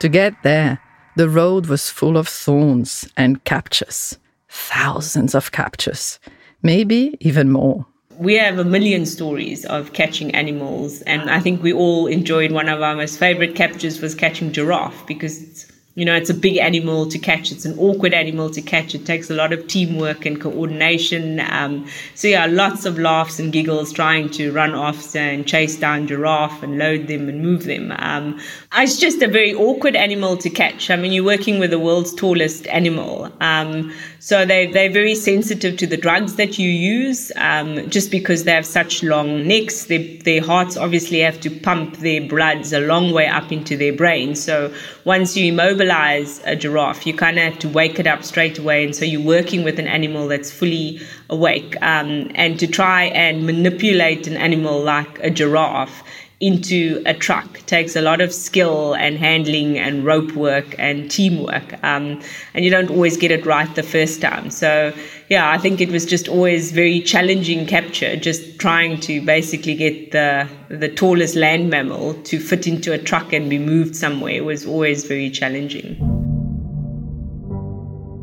To 0.00 0.08
get 0.08 0.34
there, 0.42 0.80
the 1.16 1.28
road 1.28 1.66
was 1.66 1.88
full 1.88 2.16
of 2.16 2.28
thorns 2.28 3.08
and 3.16 3.42
captures, 3.44 4.18
thousands 4.48 5.34
of 5.34 5.52
captures, 5.52 6.18
maybe 6.62 7.16
even 7.20 7.50
more 7.50 7.86
we 8.22 8.34
have 8.34 8.58
a 8.58 8.64
million 8.64 9.04
stories 9.04 9.64
of 9.64 9.92
catching 9.92 10.34
animals 10.34 11.02
and 11.02 11.28
i 11.30 11.40
think 11.40 11.62
we 11.62 11.72
all 11.72 12.06
enjoyed 12.06 12.52
one 12.52 12.68
of 12.68 12.80
our 12.80 12.94
most 12.94 13.18
favorite 13.18 13.54
captures 13.54 14.00
was 14.00 14.14
catching 14.14 14.52
giraffe 14.52 15.06
because 15.06 15.42
it's 15.42 15.72
you 15.94 16.06
know, 16.06 16.14
it's 16.14 16.30
a 16.30 16.34
big 16.34 16.56
animal 16.56 17.06
to 17.06 17.18
catch. 17.18 17.52
It's 17.52 17.66
an 17.66 17.78
awkward 17.78 18.14
animal 18.14 18.48
to 18.50 18.62
catch. 18.62 18.94
It 18.94 19.04
takes 19.04 19.28
a 19.28 19.34
lot 19.34 19.52
of 19.52 19.66
teamwork 19.66 20.24
and 20.24 20.40
coordination. 20.40 21.40
Um, 21.40 21.86
so 22.14 22.28
yeah, 22.28 22.46
lots 22.46 22.86
of 22.86 22.98
laughs 22.98 23.38
and 23.38 23.52
giggles 23.52 23.92
trying 23.92 24.30
to 24.30 24.52
run 24.52 24.72
off 24.72 25.14
and 25.14 25.46
chase 25.46 25.78
down 25.78 26.06
giraffe 26.06 26.62
and 26.62 26.78
load 26.78 27.08
them 27.08 27.28
and 27.28 27.42
move 27.42 27.64
them. 27.64 27.92
Um, 27.98 28.40
it's 28.74 28.96
just 28.96 29.20
a 29.20 29.28
very 29.28 29.54
awkward 29.54 29.94
animal 29.94 30.36
to 30.38 30.48
catch. 30.48 30.90
I 30.90 30.96
mean, 30.96 31.12
you're 31.12 31.24
working 31.24 31.58
with 31.58 31.70
the 31.70 31.78
world's 31.78 32.14
tallest 32.14 32.66
animal. 32.68 33.30
Um, 33.40 33.92
so 34.18 34.46
they, 34.46 34.66
they're 34.66 34.90
very 34.90 35.14
sensitive 35.14 35.76
to 35.76 35.86
the 35.86 35.96
drugs 35.96 36.36
that 36.36 36.58
you 36.58 36.70
use 36.70 37.30
um, 37.36 37.90
just 37.90 38.10
because 38.10 38.44
they 38.44 38.52
have 38.52 38.64
such 38.64 39.02
long 39.02 39.46
necks. 39.46 39.86
They, 39.86 40.16
their 40.18 40.42
hearts 40.42 40.76
obviously 40.76 41.18
have 41.18 41.38
to 41.40 41.50
pump 41.50 41.98
their 41.98 42.26
bloods 42.26 42.72
a 42.72 42.80
long 42.80 43.12
way 43.12 43.26
up 43.26 43.52
into 43.52 43.76
their 43.76 43.92
brain. 43.92 44.34
So 44.34 44.72
once 45.04 45.36
you 45.36 45.52
immobilize 45.52 46.40
a 46.44 46.56
giraffe, 46.56 47.06
you 47.06 47.14
kind 47.14 47.38
of 47.38 47.44
have 47.44 47.58
to 47.60 47.68
wake 47.68 47.98
it 47.98 48.06
up 48.06 48.24
straight 48.24 48.58
away. 48.58 48.84
And 48.84 48.96
so 48.96 49.04
you're 49.04 49.20
working 49.20 49.64
with 49.64 49.78
an 49.78 49.86
animal 49.86 50.28
that's 50.28 50.50
fully 50.50 51.00
awake. 51.28 51.76
Um, 51.82 52.30
and 52.34 52.58
to 52.58 52.66
try 52.66 53.04
and 53.04 53.44
manipulate 53.44 54.26
an 54.26 54.36
animal 54.36 54.82
like 54.82 55.18
a 55.18 55.30
giraffe 55.30 56.02
into 56.42 57.00
a 57.06 57.14
truck 57.14 57.64
takes 57.66 57.94
a 57.94 58.02
lot 58.02 58.20
of 58.20 58.34
skill 58.34 58.94
and 58.94 59.16
handling 59.16 59.78
and 59.78 60.04
rope 60.04 60.32
work 60.32 60.74
and 60.76 61.08
teamwork. 61.08 61.72
Um, 61.84 62.20
and 62.52 62.64
you 62.64 62.70
don't 62.70 62.90
always 62.90 63.16
get 63.16 63.30
it 63.30 63.46
right 63.46 63.72
the 63.76 63.84
first 63.84 64.20
time. 64.20 64.50
So, 64.50 64.92
yeah, 65.28 65.50
I 65.50 65.58
think 65.58 65.80
it 65.80 65.90
was 65.90 66.04
just 66.04 66.28
always 66.28 66.72
very 66.72 67.00
challenging 67.00 67.64
capture, 67.64 68.16
just 68.16 68.58
trying 68.58 68.98
to 69.00 69.24
basically 69.24 69.76
get 69.76 70.10
the, 70.10 70.48
the 70.68 70.88
tallest 70.88 71.36
land 71.36 71.70
mammal 71.70 72.14
to 72.24 72.40
fit 72.40 72.66
into 72.66 72.92
a 72.92 72.98
truck 72.98 73.32
and 73.32 73.48
be 73.48 73.58
moved 73.58 73.94
somewhere 73.94 74.42
was 74.42 74.66
always 74.66 75.04
very 75.04 75.30
challenging 75.30 76.21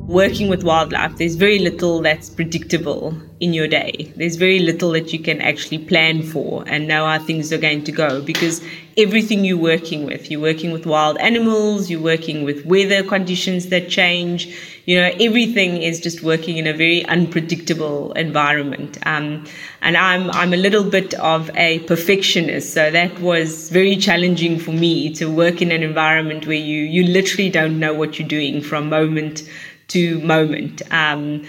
working 0.10 0.50
with 0.50 0.63
wildlife, 0.63 1.16
there's 1.18 1.36
very 1.36 1.60
little 1.60 2.01
that's 2.01 2.32
predictable 2.32 3.16
in 3.39 3.54
your 3.54 3.68
day. 3.68 4.12
There's 4.16 4.38
very 4.38 4.58
little 4.58 4.89
that 4.94 5.13
you 5.13 5.20
can 5.20 5.39
actually 5.39 5.78
plan 5.78 6.24
for 6.24 6.63
and 6.68 6.88
know 6.88 7.06
how 7.06 7.20
things 7.20 7.54
are 7.54 7.60
going 7.60 7.84
to 7.84 7.92
go 7.92 8.20
because 8.20 8.60
everything 8.98 9.46
you're 9.46 9.56
working 9.56 10.06
with, 10.06 10.32
you're 10.32 10.42
working 10.42 10.72
with 10.72 10.88
wild 10.88 11.18
animals, 11.20 11.92
you're 11.92 12.01
working 12.01 12.44
with 12.44 12.66
weather 12.66 13.04
conditions 13.04 13.70
that 13.70 13.88
change. 13.88 14.48
You 14.86 15.00
know, 15.00 15.12
everything 15.20 15.84
is 15.84 16.00
just 16.00 16.24
working 16.24 16.58
in 16.58 16.66
a 16.66 16.74
very 16.74 17.06
unpredictable 17.06 18.12
environment. 18.13 18.98
Um, 19.06 19.46
and 19.82 19.96
I'm 19.96 20.32
I'm 20.32 20.54
a 20.54 20.58
little 20.58 20.84
bit 20.84 21.13
of 21.13 21.51
a 21.56 21.80
perfectionist, 21.80 22.74
so 22.74 22.89
that 22.89 23.20
was 23.20 23.70
very 23.70 23.96
challenging 23.96 24.60
for 24.60 24.72
me 24.72 25.13
to 25.13 25.32
work 25.32 25.62
in 25.62 25.72
an 25.72 25.84
environment 25.84 26.48
where 26.48 26.58
you 26.58 26.82
you 26.82 27.04
literally 27.04 27.50
don't 27.50 27.80
know 27.80 27.94
what 27.94 28.18
you're 28.18 28.28
doing 28.28 28.62
from 28.62 28.89
moment 28.89 29.48
to 29.89 30.19
moment. 30.22 30.81
Um, 30.91 31.46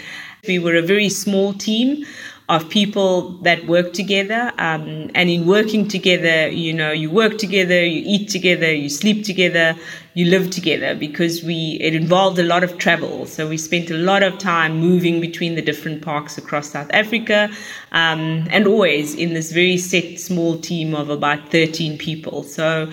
we 0.47 0.59
were 0.59 0.75
a 0.75 0.81
very 0.81 1.09
small 1.09 1.53
team 1.53 2.05
of 2.51 2.67
people 2.69 3.29
that 3.43 3.65
work 3.65 3.93
together. 3.93 4.51
Um, 4.57 5.09
and 5.15 5.29
in 5.29 5.47
working 5.47 5.87
together, 5.87 6.49
you 6.49 6.73
know, 6.73 6.91
you 6.91 7.09
work 7.09 7.37
together, 7.37 7.81
you 7.85 8.03
eat 8.05 8.29
together, 8.29 8.73
you 8.73 8.89
sleep 8.89 9.23
together, 9.23 9.73
you 10.15 10.25
live 10.25 10.49
together 10.49 10.93
because 10.93 11.43
we, 11.43 11.77
it 11.79 11.95
involved 11.95 12.37
a 12.39 12.43
lot 12.43 12.65
of 12.65 12.77
travel. 12.77 13.25
So 13.25 13.47
we 13.47 13.57
spent 13.57 13.89
a 13.89 13.97
lot 13.97 14.21
of 14.21 14.37
time 14.37 14.77
moving 14.79 15.21
between 15.21 15.55
the 15.55 15.61
different 15.61 16.01
parks 16.01 16.37
across 16.37 16.71
South 16.71 16.89
Africa. 16.91 17.49
Um, 17.93 18.47
and 18.49 18.67
always 18.67 19.15
in 19.15 19.33
this 19.33 19.53
very 19.53 19.77
set 19.77 20.19
small 20.19 20.57
team 20.57 20.93
of 20.93 21.09
about 21.09 21.51
13 21.51 21.97
people. 21.97 22.43
So 22.43 22.91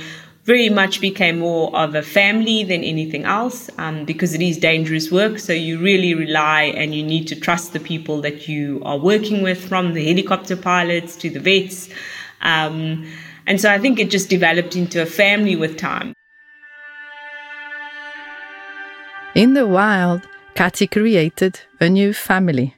very 0.49 0.71
much 0.71 1.03
became 1.03 1.41
more 1.41 1.69
of 1.77 1.95
a 1.95 2.01
family 2.01 2.65
than 2.65 2.83
anything 2.83 3.27
else 3.27 3.69
um, 3.77 4.07
because 4.07 4.33
it 4.33 4.41
is 4.41 4.57
dangerous 4.57 5.13
work. 5.13 5.39
So 5.39 5.53
you 5.53 5.79
really 5.79 6.15
rely 6.15 6.73
and 6.75 6.95
you 6.95 7.03
need 7.03 7.29
to 7.29 7.37
trust 7.39 7.75
the 7.75 7.81
people 7.81 8.23
that 8.23 8.49
you 8.49 8.81
are 8.83 8.97
working 8.97 9.43
with, 9.43 9.69
from 9.69 9.93
the 9.93 10.03
helicopter 10.09 10.57
pilots 10.57 11.17
to 11.17 11.29
the 11.29 11.39
vets. 11.39 11.91
Um, 12.41 13.07
and 13.47 13.61
so 13.61 13.71
I 13.71 13.79
think 13.79 13.99
it 13.99 14.11
just 14.11 14.31
developed 14.31 14.75
into 14.75 15.03
a 15.03 15.05
family 15.05 15.55
with 15.55 15.77
time. 15.77 16.15
In 19.35 19.53
the 19.53 19.67
wild, 19.67 20.23
Cathy 20.55 20.87
created 20.87 21.61
a 21.79 21.91
new 21.91 22.15
family 22.15 22.75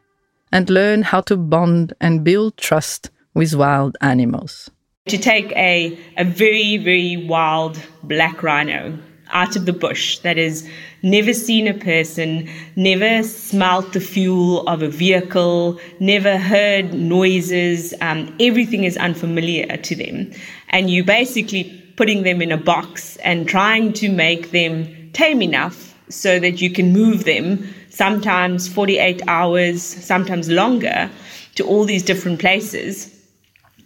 and 0.51 0.69
learned 0.69 1.05
how 1.05 1.21
to 1.21 1.37
bond 1.37 1.93
and 2.01 2.25
build 2.25 2.57
trust 2.57 3.11
with 3.33 3.55
wild 3.55 3.97
animals 4.01 4.71
to 5.09 5.17
take 5.17 5.51
a, 5.53 5.99
a 6.19 6.25
very, 6.25 6.77
very 6.77 7.17
wild 7.17 7.81
black 8.03 8.43
rhino 8.43 8.99
out 9.33 9.57
of 9.57 9.65
the 9.65 9.73
bush 9.73 10.19
that 10.19 10.37
has 10.37 10.69
never 11.03 11.33
seen 11.33 11.67
a 11.67 11.73
person, 11.73 12.51
never 12.77 13.23
smelt 13.23 13.95
the 13.95 14.01
fuel 14.01 14.67
of 14.67 14.83
a 14.83 14.89
vehicle, 14.89 15.81
never 16.01 16.37
heard 16.37 16.93
noises, 16.93 17.95
um, 18.03 18.35
everything 18.41 18.85
is 18.85 18.99
unfamiliar 18.99 19.77
to 19.79 19.97
them. 19.97 20.31
And 20.69 20.91
you're 20.91 21.05
basically 21.05 21.65
putting 21.97 22.23
them 22.23 22.43
in 22.43 22.53
a 22.53 22.59
box 22.59 23.17
and 23.19 23.49
trying 23.49 23.95
to 23.95 24.09
make 24.11 24.51
them 24.51 25.13
tame 25.13 25.41
enough 25.41 25.95
so 26.11 26.39
that 26.41 26.61
you 26.61 26.71
can 26.71 26.93
move 26.93 27.25
them 27.25 27.73
sometimes 27.89 28.69
48 28.69 29.23
hours, 29.29 29.83
sometimes 29.83 30.51
longer 30.51 31.11
to 31.55 31.65
all 31.65 31.85
these 31.85 32.03
different 32.03 32.39
places 32.39 33.17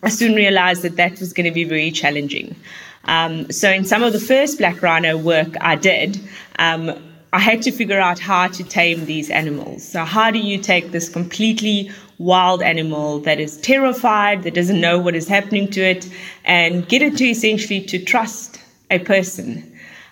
I 0.04 0.10
soon 0.10 0.34
realized 0.34 0.82
that 0.82 0.96
that 0.96 1.18
was 1.18 1.32
going 1.32 1.46
to 1.46 1.50
be 1.50 1.64
very 1.64 1.90
challenging. 1.90 2.54
Um, 3.04 3.50
so, 3.50 3.70
in 3.70 3.84
some 3.84 4.02
of 4.02 4.12
the 4.12 4.20
first 4.20 4.58
Black 4.58 4.82
Rhino 4.82 5.16
work 5.16 5.54
I 5.60 5.76
did, 5.76 6.20
um, 6.58 6.92
I 7.32 7.38
had 7.38 7.62
to 7.62 7.72
figure 7.72 7.98
out 7.98 8.18
how 8.18 8.48
to 8.48 8.62
tame 8.62 9.06
these 9.06 9.30
animals. 9.30 9.82
So, 9.82 10.04
how 10.04 10.30
do 10.30 10.38
you 10.38 10.58
take 10.58 10.92
this 10.92 11.08
completely 11.08 11.90
wild 12.18 12.62
animal 12.62 13.18
that 13.20 13.40
is 13.40 13.56
terrified, 13.58 14.42
that 14.42 14.54
doesn't 14.54 14.80
know 14.80 14.98
what 14.98 15.14
is 15.14 15.26
happening 15.26 15.70
to 15.72 15.80
it, 15.80 16.08
and 16.44 16.86
get 16.86 17.02
it 17.02 17.16
to 17.16 17.24
essentially 17.24 17.80
to 17.82 17.98
trust 18.02 18.60
a 18.90 18.98
person? 18.98 19.70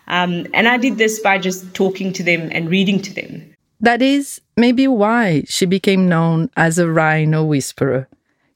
Um, 0.08 0.46
and 0.52 0.68
I 0.68 0.78
did 0.78 0.98
this 0.98 1.20
by 1.20 1.38
just 1.38 1.74
talking 1.74 2.12
to 2.14 2.22
them 2.22 2.48
and 2.52 2.68
reading 2.68 3.00
to 3.02 3.14
them. 3.14 3.54
That 3.80 4.00
is 4.00 4.40
maybe 4.56 4.88
why 4.88 5.44
she 5.48 5.66
became 5.66 6.08
known 6.08 6.50
as 6.56 6.78
a 6.78 6.90
rhino 6.90 7.44
whisperer. 7.44 8.08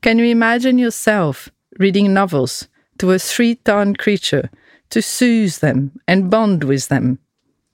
Can 0.07 0.21
you 0.21 0.27
imagine 0.27 0.79
yourself 0.79 1.51
reading 1.81 2.15
novels 2.15 2.69
to 2.99 3.11
a 3.11 3.19
three 3.19 3.57
ton 3.57 3.97
creature 3.97 4.51
to 4.91 5.03
soothe 5.03 5.57
them 5.57 5.99
and 6.07 6.31
bond 6.31 6.63
with 6.63 6.87
them? 6.87 7.19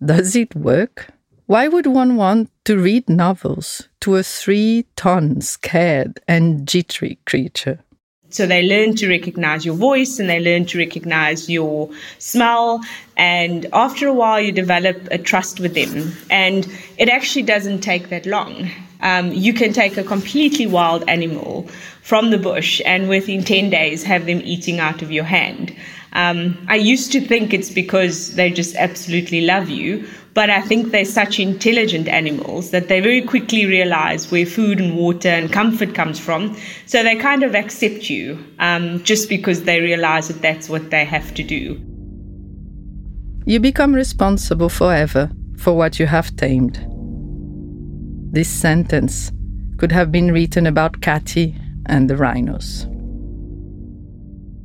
Does 0.03 0.35
it 0.35 0.57
work? 0.57 1.09
Why 1.45 1.69
would 1.69 1.87
one 1.87 2.17
want 2.17 2.51
to 2.65 2.79
read 2.79 3.07
novels 3.07 3.87
to 4.01 4.17
a 4.17 4.23
three 4.23 4.87
ton 4.97 5.43
scared 5.43 6.21
and 6.27 6.67
jittery 6.67 7.19
creature? 7.27 7.81
So 8.31 8.47
they 8.47 8.63
learn 8.63 8.97
to 8.97 9.11
recognize 9.11 9.67
your 9.67 9.75
voice 9.75 10.19
and 10.19 10.31
they 10.31 10.41
learn 10.41 10.65
to 10.69 10.79
recognize 10.79 11.51
your 11.51 11.91
smell. 12.19 12.81
And 13.19 13.67
after 13.75 14.09
a 14.09 14.15
while, 14.15 14.41
you 14.41 14.53
develop 14.53 15.07
a 15.11 15.19
trust 15.19 15.61
with 15.61 15.75
them. 15.75 16.13
And 16.31 16.67
it 16.97 17.11
actually 17.11 17.43
doesn't 17.43 17.83
take 17.83 18.09
that 18.09 18.25
long. 18.25 18.71
Um, 19.03 19.33
you 19.33 19.53
can 19.53 19.73
take 19.73 19.97
a 19.97 20.05
completely 20.05 20.67
wild 20.67 21.05
animal 21.09 21.69
from 22.03 22.31
the 22.31 22.39
bush 22.39 22.81
and 22.85 23.09
within 23.09 23.45
10 23.45 23.71
days 23.71 24.03
have 24.05 24.27
them 24.27 24.41
eating 24.45 24.81
out 24.81 25.03
of 25.03 25.13
your 25.13 25.25
hand. 25.25 25.75
Um, 26.15 26.59
I 26.69 26.77
used 26.77 27.11
to 27.13 27.21
think 27.21 27.55
it's 27.55 27.71
because 27.71 28.35
they 28.35 28.51
just 28.51 28.77
absolutely 28.77 29.43
love 29.43 29.71
you, 29.71 30.07
but 30.35 30.51
I 30.51 30.61
think 30.61 30.91
they're 30.91 31.05
such 31.05 31.41
intelligent 31.41 32.07
animals 32.09 32.71
that 32.71 32.89
they 32.89 33.01
very 33.01 33.23
quickly 33.23 33.67
realize 33.67 34.31
where 34.31 34.45
food 34.45 34.79
and 34.79 34.97
water 34.97 35.29
and 35.29 35.51
comfort 35.51 35.95
comes 35.95 36.19
from. 36.19 36.57
So 36.87 37.03
they 37.03 37.17
kind 37.17 37.43
of 37.43 37.55
accept 37.55 38.11
you 38.11 38.45
um, 38.59 39.03
just 39.05 39.29
because 39.29 39.65
they 39.65 39.81
realize 39.81 40.29
that 40.29 40.43
that's 40.43 40.69
what 40.69 40.91
they 40.91 41.05
have 41.05 41.35
to 41.35 41.43
do. 41.43 41.81
You 43.47 43.59
become 43.59 43.95
responsible 43.95 44.69
forever 44.69 45.31
for 45.57 45.75
what 45.75 45.99
you 45.99 46.07
have 46.07 46.35
tamed. 46.37 46.92
This 48.33 48.49
sentence 48.49 49.31
could 49.77 49.93
have 49.93 50.11
been 50.11 50.33
written 50.33 50.67
about 50.67 51.03
Cathy 51.03 51.55
and 51.85 52.09
the 52.09 52.17
rhinos. 52.17 52.87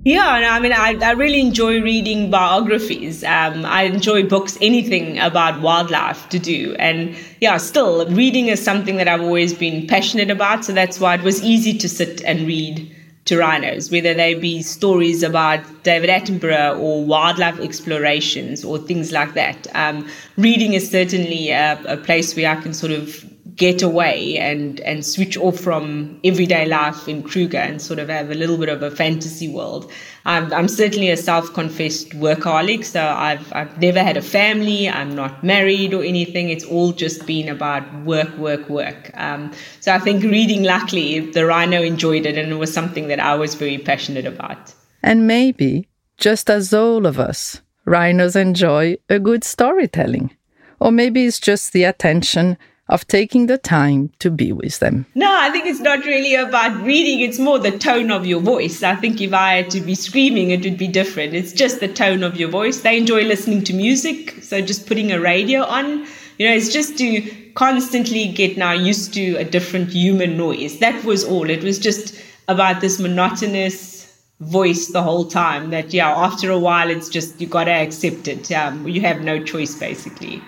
Yeah, 0.06 0.26
I 0.26 0.62
mean, 0.62 0.72
I, 0.72 0.98
I 1.04 1.12
really 1.12 1.42
enjoy 1.42 1.82
reading 1.82 2.32
biographies. 2.32 3.26
Um, 3.26 3.66
I 3.66 3.82
enjoy 3.84 4.24
books, 4.24 4.58
anything 4.62 5.20
about 5.20 5.62
wildlife 5.62 6.30
to 6.30 6.40
do. 6.40 6.78
And 6.80 7.14
yeah, 7.42 7.58
still, 7.58 8.10
reading 8.10 8.48
is 8.48 8.64
something 8.64 8.96
that 8.96 9.10
I've 9.10 9.20
always 9.22 9.54
been 9.54 9.86
passionate 9.86 10.30
about. 10.30 10.64
So 10.64 10.72
that's 10.72 11.02
why 11.02 11.16
it 11.16 11.24
was 11.24 11.44
easy 11.44 11.78
to 11.78 11.90
sit 11.90 12.24
and 12.24 12.48
read 12.48 12.96
to 13.26 13.38
rhinos, 13.38 13.92
whether 13.92 14.14
they 14.14 14.34
be 14.34 14.62
stories 14.62 15.24
about 15.24 15.60
David 15.84 16.10
Attenborough 16.10 16.80
or 16.80 17.04
wildlife 17.04 17.60
explorations 17.60 18.64
or 18.64 18.78
things 18.78 19.12
like 19.12 19.34
that. 19.34 19.68
Um, 19.76 20.08
reading 20.38 20.72
is 20.72 20.90
certainly 20.90 21.50
a, 21.50 21.78
a 21.86 21.98
place 21.98 22.34
where 22.34 22.50
I 22.50 22.62
can 22.62 22.74
sort 22.74 22.94
of 22.94 23.26
get 23.58 23.82
away 23.82 24.38
and 24.38 24.80
and 24.82 25.06
switch 25.06 25.36
off 25.36 25.60
from 25.60 26.20
everyday 26.24 26.66
life 26.66 27.08
in 27.08 27.24
Kruger 27.24 27.58
and 27.58 27.82
sort 27.82 28.00
of 28.00 28.08
have 28.08 28.30
a 28.30 28.36
little 28.36 28.58
bit 28.58 28.70
of 28.70 28.84
a 28.84 28.92
fantasy 28.92 29.50
world. 29.50 29.92
I'm, 30.26 30.54
I'm 30.54 30.68
certainly 30.68 31.10
a 31.10 31.18
self-confessed 31.18 32.12
workaholic, 32.12 32.86
so 32.86 33.04
I've 33.04 33.52
I've 33.54 33.82
never 33.82 34.04
had 34.04 34.16
a 34.16 34.22
family. 34.22 34.88
I'm 34.88 35.16
not 35.16 35.44
married 35.44 35.94
or 35.94 36.04
anything. 36.04 36.50
It's 36.50 36.64
all 36.64 36.92
just 36.92 37.26
been 37.26 37.50
about 37.50 37.84
work, 38.06 38.38
work, 38.38 38.70
work. 38.70 39.12
Um, 39.16 39.52
so 39.80 39.94
I 39.94 40.00
think 40.00 40.24
reading, 40.24 40.64
luckily, 40.64 41.20
the 41.20 41.46
Rhino 41.46 41.82
enjoyed 41.82 42.26
it, 42.26 42.38
and 42.38 42.52
it 42.52 42.56
was 42.56 42.74
something 42.74 43.08
that 43.08 43.20
I 43.20 43.36
was 43.36 43.56
very 43.56 43.80
passionate 43.80 44.26
about. 44.26 44.74
And 45.02 45.26
maybe, 45.26 45.88
just 46.18 46.50
as 46.50 46.74
all 46.74 47.06
of 47.06 47.20
us, 47.20 47.62
rhinos 47.86 48.36
enjoy 48.36 48.98
a 49.10 49.20
good 49.20 49.44
storytelling. 49.44 50.36
Or 50.80 50.92
maybe 50.92 51.26
it's 51.26 51.40
just 51.40 51.74
the 51.74 51.86
attention 51.86 52.58
of 52.90 53.06
taking 53.08 53.48
the 53.48 53.58
time 53.58 54.12
to 54.20 54.32
be 54.32 54.52
with 54.52 54.80
them. 54.80 55.06
No, 55.16 55.28
I 55.30 55.50
think 55.50 55.66
it's 55.66 55.80
not 55.80 56.06
really 56.06 56.36
about 56.36 56.82
reading, 56.84 57.20
it's 57.22 57.40
more 57.40 57.60
the 57.60 57.78
tone 57.78 58.12
of 58.12 58.26
your 58.26 58.40
voice. 58.40 58.84
I 58.84 58.96
think 58.96 59.22
if 59.22 59.34
I 59.34 59.54
had 59.54 59.70
to 59.72 59.82
be 59.82 59.96
screaming, 59.96 60.52
it 60.52 60.64
would 60.64 60.78
be 60.78 60.88
different. 60.88 61.34
It's 61.34 61.52
just 61.52 61.80
the 61.80 61.88
tone 61.88 62.24
of 62.24 62.38
your 62.38 62.50
voice. 62.50 62.82
They 62.82 62.98
enjoy 62.98 63.24
listening 63.24 63.64
to 63.66 63.74
music, 63.74 64.44
so 64.44 64.62
just 64.62 64.88
putting 64.88 65.12
a 65.12 65.20
radio 65.20 65.64
on, 65.64 66.06
you 66.38 66.48
know, 66.48 66.54
it's 66.54 66.72
just 66.72 66.98
to 67.00 67.22
constantly 67.56 68.28
get 68.28 68.58
now 68.58 68.72
used 68.72 69.14
to 69.16 69.36
a 69.36 69.44
different 69.44 69.90
human 69.90 70.38
noise. 70.38 70.80
That 70.80 71.04
was 71.04 71.24
all. 71.24 71.50
It 71.50 71.64
was 71.64 71.80
just 71.80 72.22
about 72.48 72.82
this 72.82 73.00
monotonous 73.00 73.98
voice 74.40 74.88
the 74.90 75.02
whole 75.02 75.26
time 75.26 75.72
that 75.72 75.92
yeah 75.92 76.10
after 76.12 76.52
a 76.52 76.60
while 76.60 76.92
it's 76.92 77.10
just 77.10 77.42
you 77.42 77.48
gotta 77.48 77.72
accept 77.72 78.28
it 78.28 78.52
um, 78.52 78.88
you 78.88 79.02
have 79.02 79.22
no 79.22 79.44
choice 79.44 79.74
basically 79.76 80.42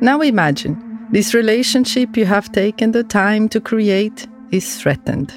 Now 0.00 0.20
imagine 0.20 1.08
this 1.10 1.32
relationship 1.32 2.16
you 2.16 2.26
have 2.26 2.52
taken 2.52 2.92
the 2.92 3.02
time 3.04 3.48
to 3.48 3.60
create 3.60 4.26
is 4.50 4.76
threatened. 4.80 5.32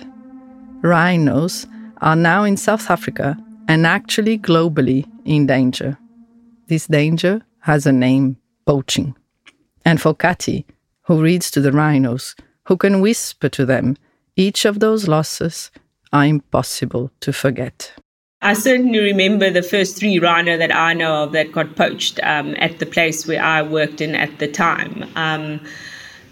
Rhinos 0.82 1.66
are 2.02 2.16
now 2.16 2.44
in 2.44 2.58
South 2.58 2.90
Africa 2.90 3.38
and 3.68 3.88
actually 3.88 4.38
globally 4.38 5.06
in 5.26 5.46
danger. 5.46 5.98
This 6.68 6.88
danger 6.88 7.42
has 7.60 7.86
a 7.86 7.92
name 7.92 8.38
poaching. 8.66 9.16
And 9.86 10.02
for 10.02 10.14
Cathy, 10.14 10.66
who 11.04 11.22
reads 11.22 11.50
to 11.52 11.62
the 11.62 11.72
rhinos, 11.72 12.36
who 12.66 12.78
can 12.78 13.02
whisper 13.02 13.50
to 13.50 13.66
them, 13.66 13.96
each 14.36 14.66
of 14.66 14.80
those 14.80 15.08
losses 15.08 15.72
are 16.12 16.26
impossible 16.26 17.12
to 17.22 17.32
forget. 17.32 17.94
I 18.42 18.54
certainly 18.54 19.00
remember 19.00 19.50
the 19.50 19.62
first 19.62 19.98
three 19.98 20.18
rhino 20.18 20.56
that 20.58 20.74
I 20.74 20.94
know 20.94 21.24
of 21.24 21.34
that 21.34 21.52
got 21.52 21.76
poached 21.76 22.22
um, 22.24 22.56
at 22.58 22.80
the 22.80 22.86
place 22.86 23.28
where 23.28 23.44
I 23.44 23.62
worked 23.62 24.00
in 24.00 24.16
at 24.16 24.40
the 24.40 24.48
time. 24.48 25.10
Um, 25.18 25.60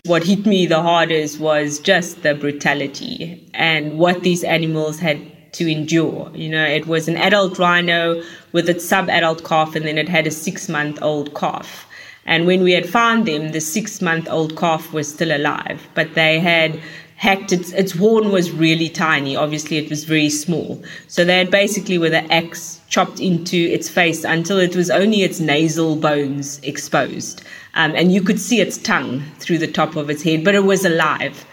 what 0.06 0.24
hit 0.24 0.46
me 0.46 0.66
the 0.66 0.82
hardest 0.82 1.38
was 1.42 1.80
just 1.80 2.24
the 2.24 2.34
brutality 2.34 3.46
and 3.54 4.00
what 4.00 4.24
these 4.24 4.46
animals 4.46 5.00
had 5.00 5.20
to 5.56 5.70
endure. 5.70 6.32
You 6.34 6.48
know, 6.48 6.64
it 6.64 6.88
was 6.88 7.10
an 7.10 7.18
adult 7.18 7.60
rhino 7.60 8.24
with 8.54 8.70
its 8.70 8.86
sub 8.86 9.10
adult 9.10 9.44
calf, 9.44 9.76
and 9.76 9.86
then 9.86 9.98
it 9.98 10.08
had 10.08 10.28
a 10.28 10.32
six 10.32 10.70
month 10.70 11.00
old 11.02 11.36
calf. 11.36 11.86
And 12.26 12.46
when 12.46 12.64
we 12.64 12.72
had 12.72 12.88
found 12.88 13.26
them, 13.26 13.52
the 13.52 13.60
six 13.60 14.02
month 14.02 14.30
old 14.30 14.56
calf 14.56 14.94
was 14.94 15.14
still 15.14 15.36
alive, 15.36 15.86
but 15.94 16.14
they 16.14 16.40
had 16.40 16.80
hacked 17.18 17.52
its 17.52 17.72
its 17.74 17.92
horn 17.92 18.32
was 18.32 18.52
really 18.52 18.90
tiny. 18.90 19.36
Obviously, 19.36 19.78
it 19.78 19.90
was 19.90 20.06
very 20.06 20.30
small. 20.30 20.82
So 21.08 21.26
they 21.26 21.38
had 21.38 21.52
basically 21.52 21.98
with 21.98 22.14
an 22.14 22.32
axe 22.32 22.80
chopped 22.90 23.20
into 23.20 23.58
its 23.58 23.90
face 23.90 24.24
until 24.24 24.58
it 24.60 24.76
was 24.76 24.90
only 24.90 25.24
its 25.24 25.40
nasal 25.40 25.96
bones 25.96 26.60
exposed, 26.64 27.44
um, 27.74 27.94
and 27.96 28.12
you 28.12 28.22
could 28.22 28.40
see 28.40 28.62
its 28.62 28.78
tongue 28.78 29.24
through 29.40 29.58
the 29.58 29.72
top 29.72 29.96
of 29.96 30.10
its 30.10 30.24
head, 30.24 30.44
but 30.44 30.56
it 30.56 30.64
was 30.64 30.86
alive, 30.86 31.46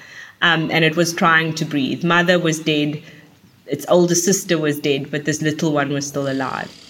um, 0.43 0.71
and 0.71 0.85
it 0.85 0.97
was 0.97 1.13
trying 1.13 1.55
to 1.55 1.65
breathe. 1.65 2.05
Mother 2.05 2.39
was 2.39 2.61
dead. 2.61 3.03
Its 3.67 3.87
older 3.89 4.15
sister 4.15 4.59
was 4.59 4.79
dead, 4.79 5.11
but 5.11 5.25
this 5.25 5.41
little 5.41 5.73
one 5.73 5.91
was 5.91 6.07
still 6.07 6.31
alive. 6.31 6.84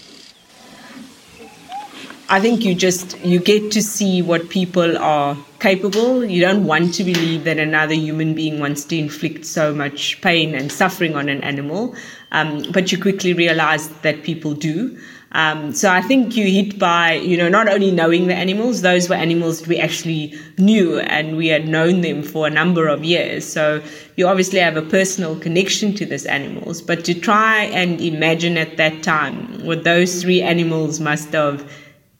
I 2.28 2.40
think 2.40 2.64
you 2.64 2.74
just 2.74 3.18
you 3.20 3.38
get 3.38 3.70
to 3.72 3.82
see 3.82 4.22
what 4.22 4.48
people 4.48 4.96
are 4.96 5.36
capable. 5.60 6.24
You 6.24 6.40
don't 6.40 6.64
want 6.64 6.94
to 6.94 7.04
believe 7.04 7.44
that 7.44 7.58
another 7.58 7.94
human 7.94 8.34
being 8.34 8.60
wants 8.60 8.84
to 8.86 8.96
inflict 8.96 9.44
so 9.44 9.74
much 9.74 10.20
pain 10.22 10.54
and 10.54 10.72
suffering 10.72 11.16
on 11.16 11.28
an 11.28 11.42
animal, 11.44 11.94
um, 12.32 12.64
but 12.72 12.90
you 12.90 13.00
quickly 13.00 13.34
realize 13.34 13.88
that 14.00 14.22
people 14.22 14.54
do. 14.54 14.98
Um, 15.32 15.72
so 15.72 15.90
I 15.90 16.00
think 16.00 16.36
you 16.36 16.46
hit 16.46 16.78
by, 16.78 17.14
you 17.14 17.36
know, 17.36 17.48
not 17.48 17.68
only 17.68 17.90
knowing 17.90 18.28
the 18.28 18.34
animals, 18.34 18.82
those 18.82 19.08
were 19.08 19.16
animals 19.16 19.66
we 19.66 19.78
actually 19.78 20.32
knew 20.58 21.00
and 21.00 21.36
we 21.36 21.48
had 21.48 21.66
known 21.66 22.02
them 22.02 22.22
for 22.22 22.46
a 22.46 22.50
number 22.50 22.86
of 22.86 23.02
years. 23.02 23.44
So 23.44 23.82
you 24.16 24.28
obviously 24.28 24.60
have 24.60 24.76
a 24.76 24.82
personal 24.82 25.36
connection 25.40 25.92
to 25.96 26.06
these 26.06 26.24
animals, 26.24 26.80
but 26.80 27.04
to 27.06 27.14
try 27.14 27.64
and 27.64 28.00
imagine 28.00 28.56
at 28.56 28.76
that 28.76 29.02
time 29.02 29.64
what 29.66 29.82
those 29.82 30.22
three 30.22 30.40
animals 30.40 31.00
must 31.00 31.32
have 31.32 31.68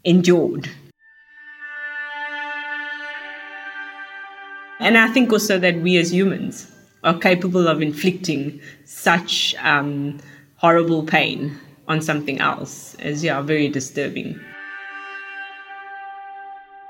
endured. 0.04 0.68
And 4.80 4.98
I 4.98 5.08
think 5.08 5.32
also 5.32 5.58
that 5.58 5.80
we 5.80 5.96
as 5.96 6.12
humans 6.12 6.70
are 7.02 7.18
capable 7.18 7.68
of 7.68 7.80
inflicting 7.80 8.60
such 8.84 9.54
um, 9.62 10.18
horrible 10.56 11.04
pain 11.04 11.58
on 11.86 12.00
something 12.00 12.40
else 12.40 12.94
is 12.96 13.22
yeah 13.22 13.40
very 13.42 13.68
disturbing. 13.68 14.40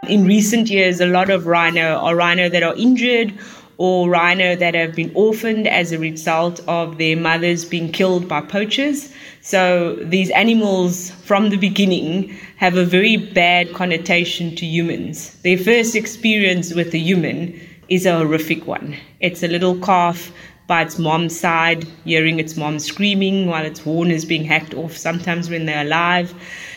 In 0.08 0.24
recent 0.24 0.68
years, 0.68 1.00
a 1.00 1.06
lot 1.06 1.30
of 1.30 1.46
rhino 1.46 1.98
or 2.00 2.14
rhino 2.14 2.48
that 2.48 2.62
are 2.62 2.74
injured 2.74 3.32
or 3.78 4.08
rhino 4.08 4.54
that 4.56 4.74
have 4.74 4.94
been 4.94 5.10
orphaned 5.14 5.66
as 5.66 5.92
a 5.92 5.98
result 5.98 6.60
of 6.68 6.98
their 6.98 7.16
mothers 7.16 7.64
being 7.64 7.90
killed 7.90 8.28
by 8.28 8.40
poachers. 8.40 9.12
So 9.40 9.96
these 9.96 10.30
animals 10.30 11.10
from 11.10 11.50
the 11.50 11.56
beginning 11.56 12.36
have 12.56 12.76
a 12.76 12.84
very 12.84 13.16
bad 13.16 13.72
connotation 13.74 14.54
to 14.56 14.64
humans. 14.64 15.34
Their 15.42 15.58
first 15.58 15.94
experience 15.94 16.72
with 16.72 16.94
a 16.94 16.98
human 16.98 17.60
is 17.88 18.06
a 18.06 18.16
horrific 18.16 18.66
one. 18.66 18.96
It's 19.20 19.42
a 19.42 19.48
little 19.48 19.78
calf 19.80 20.32
by 20.66 20.82
its 20.82 20.98
mom's 20.98 21.38
side, 21.38 21.84
hearing 22.04 22.40
its 22.40 22.56
mom 22.56 22.78
screaming 22.78 23.46
while 23.46 23.66
its 23.66 23.80
horn 23.80 24.10
is 24.10 24.24
being 24.24 24.44
hacked 24.44 24.72
off, 24.72 24.96
sometimes 24.96 25.50
when 25.50 25.66
they're 25.66 25.84
alive. 25.84 26.32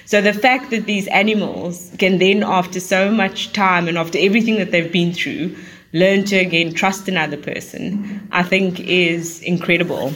So 0.05 0.19
the 0.19 0.33
fact 0.33 0.71
that 0.71 0.85
these 0.85 1.07
animals 1.07 1.91
can 1.97 2.17
then, 2.17 2.43
after 2.43 2.81
so 2.81 3.11
much 3.11 3.53
time 3.53 3.87
and 3.87 3.97
after 3.97 4.17
everything 4.19 4.57
that 4.57 4.71
they've 4.71 4.91
been 4.91 5.13
through, 5.13 5.55
learn 5.93 6.23
to 6.25 6.37
again 6.37 6.73
trust 6.73 7.07
another 7.07 7.37
person, 7.37 8.27
I 8.31 8.43
think 8.43 8.79
is 8.79 9.41
incredible. 9.41 10.13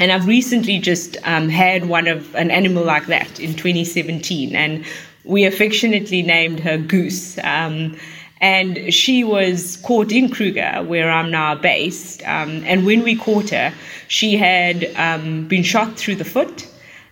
And 0.00 0.12
I've 0.12 0.26
recently 0.26 0.78
just 0.78 1.16
um, 1.24 1.48
had 1.48 1.88
one 1.88 2.06
of 2.06 2.34
an 2.34 2.50
animal 2.50 2.84
like 2.84 3.06
that 3.06 3.40
in 3.40 3.54
2017, 3.54 4.54
and 4.54 4.84
we 5.24 5.44
affectionately 5.44 6.22
named 6.22 6.60
her 6.60 6.78
Goose. 6.78 7.38
Um, 7.42 7.96
and 8.40 8.94
she 8.94 9.24
was 9.24 9.78
caught 9.78 10.12
in 10.12 10.30
Kruger, 10.30 10.84
where 10.86 11.10
I'm 11.10 11.30
now 11.32 11.56
based. 11.56 12.22
Um, 12.22 12.62
and 12.64 12.86
when 12.86 13.02
we 13.02 13.16
caught 13.16 13.50
her, 13.50 13.74
she 14.06 14.36
had 14.36 14.84
um, 14.94 15.48
been 15.48 15.64
shot 15.64 15.96
through 15.96 16.16
the 16.16 16.24
foot. 16.24 16.68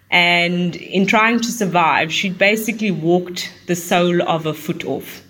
And 0.08 0.76
in 0.76 1.06
trying 1.06 1.40
to 1.40 1.50
survive, 1.50 2.12
she'd 2.12 2.38
basically 2.38 2.92
walked 2.92 3.52
the 3.66 3.74
sole 3.74 4.22
of 4.22 4.46
a 4.46 4.54
foot 4.54 4.84
off 4.84 5.25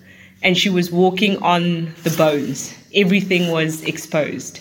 and 0.47 0.57
she 0.57 0.71
was 0.71 0.93
walking 0.93 1.37
on 1.43 1.93
the 2.05 2.11
bones. 2.11 2.73
Everything 2.95 3.51
was 3.51 3.83
exposed. 3.83 4.61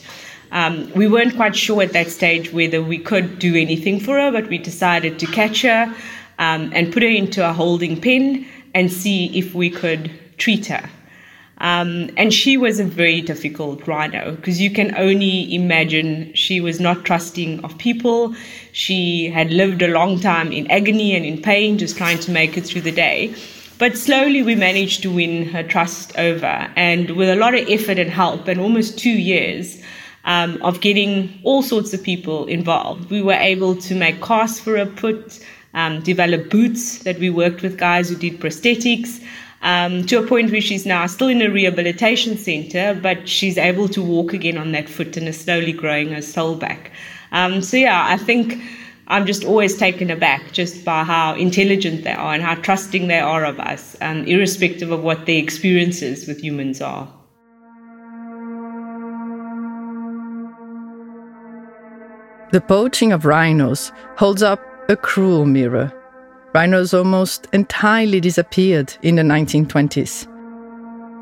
Um, 0.51 0.91
we 0.95 1.07
weren't 1.07 1.35
quite 1.35 1.55
sure 1.55 1.83
at 1.83 1.93
that 1.93 2.09
stage 2.09 2.51
whether 2.51 2.81
we 2.81 2.97
could 2.97 3.37
do 3.37 3.55
anything 3.55 3.99
for 3.99 4.17
her, 4.17 4.31
but 4.31 4.47
we 4.47 4.57
decided 4.57 5.19
to 5.19 5.27
catch 5.27 5.61
her 5.61 5.93
um, 6.39 6.71
and 6.73 6.91
put 6.91 7.03
her 7.03 7.09
into 7.09 7.47
a 7.47 7.53
holding 7.53 8.01
pen 8.01 8.47
and 8.73 8.91
see 8.91 9.37
if 9.37 9.53
we 9.53 9.69
could 9.69 10.09
treat 10.39 10.65
her. 10.65 10.89
Um, 11.59 12.09
and 12.17 12.33
she 12.33 12.57
was 12.57 12.79
a 12.79 12.83
very 12.83 13.21
difficult 13.21 13.87
rhino 13.87 14.31
because 14.31 14.59
you 14.59 14.71
can 14.71 14.95
only 14.95 15.53
imagine 15.53 16.33
she 16.33 16.61
was 16.61 16.79
not 16.79 17.05
trusting 17.05 17.63
of 17.63 17.77
people. 17.77 18.35
She 18.71 19.29
had 19.29 19.51
lived 19.51 19.83
a 19.83 19.89
long 19.89 20.19
time 20.19 20.51
in 20.51 20.69
agony 20.71 21.15
and 21.15 21.23
in 21.23 21.43
pain, 21.43 21.77
just 21.77 21.95
trying 21.95 22.17
to 22.21 22.31
make 22.31 22.57
it 22.57 22.65
through 22.65 22.81
the 22.81 22.91
day. 22.91 23.35
But 23.77 23.97
slowly 23.97 24.41
we 24.41 24.55
managed 24.55 25.01
to 25.03 25.11
win 25.11 25.45
her 25.49 25.61
trust 25.61 26.17
over. 26.17 26.71
And 26.75 27.11
with 27.11 27.29
a 27.29 27.35
lot 27.35 27.55
of 27.55 27.67
effort 27.69 27.99
and 27.99 28.09
help, 28.09 28.47
and 28.47 28.59
almost 28.59 28.97
two 28.97 29.09
years 29.09 29.81
um, 30.23 30.61
of 30.61 30.79
getting 30.79 31.39
all 31.43 31.61
sorts 31.61 31.93
of 31.93 32.01
people 32.01 32.45
involved, 32.45 33.09
we 33.09 33.21
were 33.21 33.33
able 33.33 33.75
to 33.75 33.95
make 33.95 34.21
casts 34.21 34.59
for 34.59 34.77
her, 34.77 34.85
put, 34.85 35.39
um, 35.73 36.01
develop 36.01 36.49
boots 36.49 36.99
that 36.99 37.19
we 37.19 37.29
worked 37.29 37.61
with 37.61 37.77
guys 37.77 38.09
who 38.09 38.15
did 38.15 38.39
prosthetics. 38.39 39.21
Um, 39.61 40.05
to 40.05 40.19
a 40.19 40.27
point 40.27 40.51
where 40.51 40.61
she's 40.61 40.85
now 40.85 41.07
still 41.07 41.27
in 41.27 41.41
a 41.41 41.49
rehabilitation 41.49 42.37
center, 42.37 42.93
but 43.01 43.27
she's 43.27 43.57
able 43.57 43.87
to 43.89 44.01
walk 44.01 44.31
again 44.31 44.59
on 44.59 44.73
that 44.73 44.87
foot 44.87 45.17
and 45.17 45.27
is 45.27 45.41
slowly 45.41 45.73
growing 45.73 46.09
her 46.09 46.21
sole 46.21 46.55
back. 46.55 46.91
Um, 47.31 47.63
so, 47.63 47.75
yeah, 47.75 48.05
I 48.07 48.17
think 48.17 48.61
I'm 49.07 49.27
just 49.27 49.43
always 49.43 49.77
taken 49.77 50.09
aback 50.09 50.51
just 50.51 50.83
by 50.83 51.03
how 51.03 51.35
intelligent 51.35 52.03
they 52.03 52.13
are 52.13 52.33
and 52.33 52.41
how 52.41 52.55
trusting 52.55 53.07
they 53.07 53.19
are 53.19 53.45
of 53.45 53.59
us, 53.59 53.95
um, 54.01 54.25
irrespective 54.25 54.89
of 54.89 55.03
what 55.03 55.27
their 55.27 55.37
experiences 55.37 56.27
with 56.27 56.39
humans 56.39 56.81
are. 56.81 57.07
The 62.51 62.61
poaching 62.61 63.11
of 63.11 63.25
rhinos 63.25 63.91
holds 64.17 64.41
up 64.41 64.59
a 64.89 64.95
cruel 64.95 65.45
mirror. 65.45 65.93
Rhinos 66.53 66.93
almost 66.93 67.47
entirely 67.53 68.19
disappeared 68.19 68.95
in 69.03 69.15
the 69.15 69.23
1920s. 69.23 70.27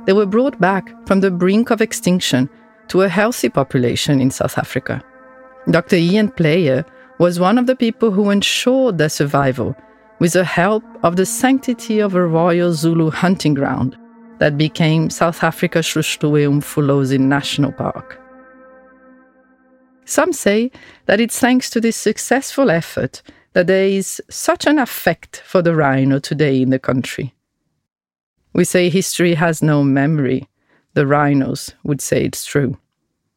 They 0.06 0.14
were 0.14 0.26
brought 0.26 0.60
back 0.62 0.94
from 1.08 1.20
the 1.20 1.32
brink 1.32 1.70
of 1.70 1.82
extinction 1.82 2.50
to 2.90 3.02
a 3.02 3.10
healthy 3.10 3.50
population 3.50 4.22
in 4.22 4.32
South 4.32 4.58
Africa. 4.58 5.04
Dr. 5.70 5.96
Ian 5.96 6.30
Player 6.30 6.86
was 7.20 7.40
one 7.40 7.58
of 7.58 7.68
the 7.68 7.76
people 7.76 8.12
who 8.12 8.30
ensured 8.30 8.98
their 8.98 9.10
survival 9.10 9.76
with 10.20 10.34
the 10.34 10.44
help 10.44 10.84
of 11.04 11.16
the 11.16 11.26
sanctity 11.26 12.00
of 12.00 12.16
a 12.16 12.26
royal 12.26 12.74
Zulu 12.74 13.12
hunting 13.12 13.54
ground 13.54 13.98
that 14.40 14.58
became 14.58 15.10
South 15.10 15.44
Africa's 15.44 15.88
Hluhluwe-Umfolozi 15.88 17.20
National 17.20 17.72
Park. 17.72 18.20
Some 20.06 20.34
say 20.34 20.72
that 21.06 21.22
it's 21.22 21.40
thanks 21.40 21.70
to 21.70 21.80
this 21.80 21.96
successful 21.96 22.70
effort 22.70 23.22
that 23.54 23.68
there 23.68 23.88
is 23.88 24.22
such 24.30 24.66
an 24.66 24.80
affect 24.80 25.42
for 25.46 25.62
the 25.62 25.76
rhino 25.76 26.20
today 26.20 26.62
in 26.62 26.72
the 26.72 26.80
country. 26.80 27.34
We 28.54 28.66
say 28.66 28.90
history 28.90 29.36
has 29.36 29.64
no 29.64 29.84
memory. 29.84 30.48
The 30.94 31.08
rhinos 31.08 31.74
would 31.84 32.02
say 32.02 32.26
it's 32.26 32.46
true. 32.46 32.78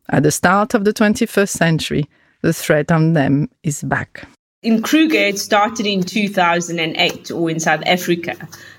At 0.09 0.23
the 0.23 0.31
start 0.31 0.75
of 0.75 0.85
the 0.85 0.93
21st 0.93 1.49
century, 1.49 2.09
the 2.47 2.53
threat 2.53 2.93
on 2.93 3.15
them 3.15 3.49
is 3.65 3.83
back. 3.83 4.25
In 4.63 4.81
Kruger, 4.81 5.19
it 5.19 5.37
started 5.37 5.85
in 5.85 6.05
2008 6.05 7.33
or 7.33 7.51
in 7.51 7.59
South 7.59 7.83
Africa. 7.87 8.37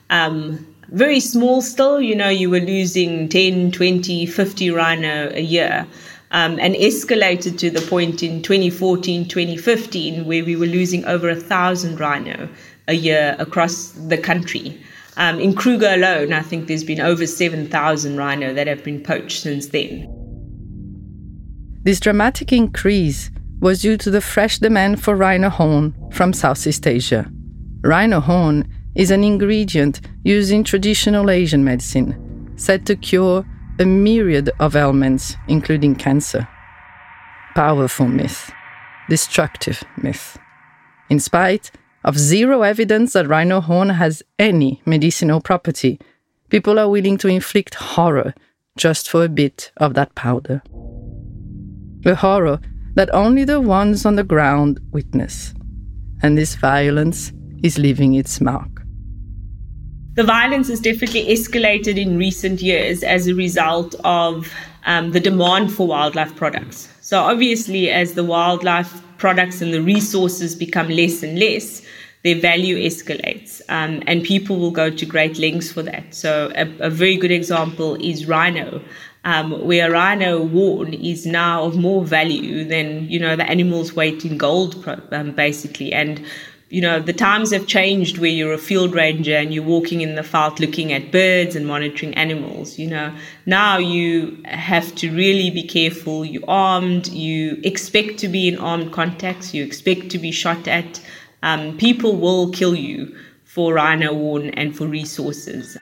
Um, 0.09 0.65
very 0.87 1.19
small 1.19 1.61
still, 1.61 1.99
you 1.99 2.15
know, 2.15 2.29
you 2.29 2.49
were 2.49 2.61
losing 2.61 3.27
10, 3.27 3.73
20, 3.73 4.25
50 4.25 4.71
rhino 4.71 5.29
a 5.33 5.41
year. 5.41 5.85
Um, 6.31 6.57
and 6.61 6.75
escalated 6.75 7.57
to 7.59 7.69
the 7.69 7.81
point 7.81 8.23
in 8.23 8.41
2014, 8.41 9.27
2015, 9.27 10.25
where 10.25 10.45
we 10.45 10.55
were 10.55 10.65
losing 10.65 11.03
over 11.03 11.29
a 11.29 11.35
thousand 11.35 11.99
rhino 11.99 12.47
a 12.87 12.93
year 12.93 13.35
across 13.37 13.91
the 13.91 14.17
country. 14.17 14.81
Um, 15.17 15.41
in 15.41 15.53
Kruger 15.53 15.93
alone, 15.93 16.31
I 16.31 16.41
think 16.41 16.67
there's 16.67 16.85
been 16.85 17.01
over 17.01 17.27
7,000 17.27 18.15
rhino 18.15 18.53
that 18.53 18.67
have 18.67 18.83
been 18.85 19.03
poached 19.03 19.41
since 19.41 19.67
then. 19.67 20.13
This 21.83 21.99
dramatic 21.99 22.53
increase 22.53 23.29
was 23.59 23.81
due 23.81 23.97
to 23.97 24.11
the 24.11 24.21
fresh 24.21 24.59
demand 24.59 25.03
for 25.03 25.15
rhino 25.15 25.49
horn 25.49 25.95
from 26.11 26.33
Southeast 26.33 26.85
Asia. 26.85 27.29
Rhino 27.81 28.19
horn 28.19 28.67
is 28.95 29.11
an 29.11 29.23
ingredient 29.23 30.01
used 30.23 30.51
in 30.51 30.63
traditional 30.63 31.29
Asian 31.29 31.63
medicine, 31.63 32.51
said 32.55 32.85
to 32.85 32.95
cure 32.95 33.45
a 33.79 33.85
myriad 33.85 34.49
of 34.59 34.75
ailments, 34.75 35.35
including 35.47 35.95
cancer. 35.95 36.47
Powerful 37.55 38.07
myth, 38.07 38.51
destructive 39.09 39.83
myth. 40.01 40.37
In 41.09 41.19
spite 41.19 41.71
of 42.03 42.17
zero 42.17 42.61
evidence 42.61 43.13
that 43.13 43.27
rhino 43.27 43.61
horn 43.61 43.89
has 43.89 44.23
any 44.39 44.81
medicinal 44.85 45.41
property, 45.41 45.99
people 46.49 46.79
are 46.79 46.89
willing 46.89 47.17
to 47.17 47.27
inflict 47.27 47.75
horror 47.75 48.33
just 48.77 49.09
for 49.09 49.23
a 49.23 49.29
bit 49.29 49.71
of 49.77 49.93
that 49.95 50.13
powder. 50.15 50.61
The 52.01 52.15
horror 52.15 52.59
that 52.97 53.13
only 53.13 53.45
the 53.45 53.61
ones 53.61 54.07
on 54.07 54.15
the 54.15 54.23
ground 54.23 54.79
witness. 54.91 55.53
And 56.23 56.35
this 56.35 56.55
violence 56.55 57.31
is 57.61 57.77
leaving 57.77 58.15
its 58.15 58.41
mark. 58.41 58.81
The 60.15 60.23
violence 60.23 60.67
has 60.69 60.79
definitely 60.79 61.27
escalated 61.27 62.01
in 62.01 62.17
recent 62.17 62.59
years 62.59 63.03
as 63.03 63.27
a 63.27 63.35
result 63.35 63.93
of 64.03 64.51
um, 64.87 65.11
the 65.11 65.19
demand 65.19 65.71
for 65.71 65.85
wildlife 65.85 66.35
products. 66.35 66.89
So, 67.01 67.19
obviously, 67.21 67.91
as 67.91 68.15
the 68.15 68.23
wildlife 68.23 68.99
products 69.19 69.61
and 69.61 69.71
the 69.71 69.81
resources 69.81 70.55
become 70.55 70.89
less 70.89 71.21
and 71.21 71.37
less, 71.37 71.83
their 72.23 72.39
value 72.39 72.77
escalates, 72.77 73.61
um, 73.69 74.01
and 74.07 74.23
people 74.23 74.57
will 74.57 74.71
go 74.71 74.89
to 74.89 75.05
great 75.05 75.37
lengths 75.37 75.71
for 75.71 75.83
that. 75.83 76.15
So, 76.15 76.51
a, 76.55 76.67
a 76.79 76.89
very 76.89 77.15
good 77.15 77.31
example 77.31 77.93
is 77.95 78.25
rhino 78.25 78.81
um, 79.23 79.65
where 79.65 79.91
rhino 79.91 80.47
horn 80.47 80.93
is 80.93 81.25
now 81.25 81.63
of 81.63 81.77
more 81.77 82.05
value 82.05 82.63
than 82.63 83.09
you 83.09 83.19
know 83.19 83.35
the 83.35 83.49
animal's 83.49 83.93
weight 83.93 84.23
in 84.25 84.37
gold, 84.37 84.87
um, 85.11 85.31
basically. 85.31 85.93
And 85.93 86.23
you 86.69 86.81
know 86.81 86.99
the 86.99 87.13
times 87.13 87.51
have 87.51 87.65
changed 87.65 88.17
where 88.17 88.29
you're 88.29 88.53
a 88.53 88.57
field 88.57 88.93
ranger 88.93 89.35
and 89.35 89.53
you're 89.53 89.63
walking 89.63 90.01
in 90.01 90.15
the 90.15 90.23
veld 90.23 90.59
looking 90.59 90.91
at 90.91 91.11
birds 91.11 91.55
and 91.55 91.65
monitoring 91.65 92.13
animals. 92.15 92.77
You 92.77 92.87
know 92.87 93.15
now 93.45 93.77
you 93.77 94.41
have 94.45 94.93
to 94.95 95.11
really 95.11 95.49
be 95.49 95.63
careful. 95.63 96.25
You're 96.25 96.49
armed. 96.49 97.07
You 97.07 97.59
expect 97.63 98.17
to 98.19 98.27
be 98.27 98.47
in 98.47 98.57
armed 98.57 98.91
contacts. 98.91 99.53
You 99.53 99.63
expect 99.63 100.09
to 100.11 100.17
be 100.17 100.31
shot 100.31 100.67
at. 100.67 101.01
Um, 101.43 101.77
people 101.77 102.15
will 102.15 102.51
kill 102.51 102.75
you 102.75 103.15
for 103.43 103.73
rhino 103.73 104.13
horn 104.13 104.49
and 104.51 104.75
for 104.75 104.87
resources. 104.87 105.77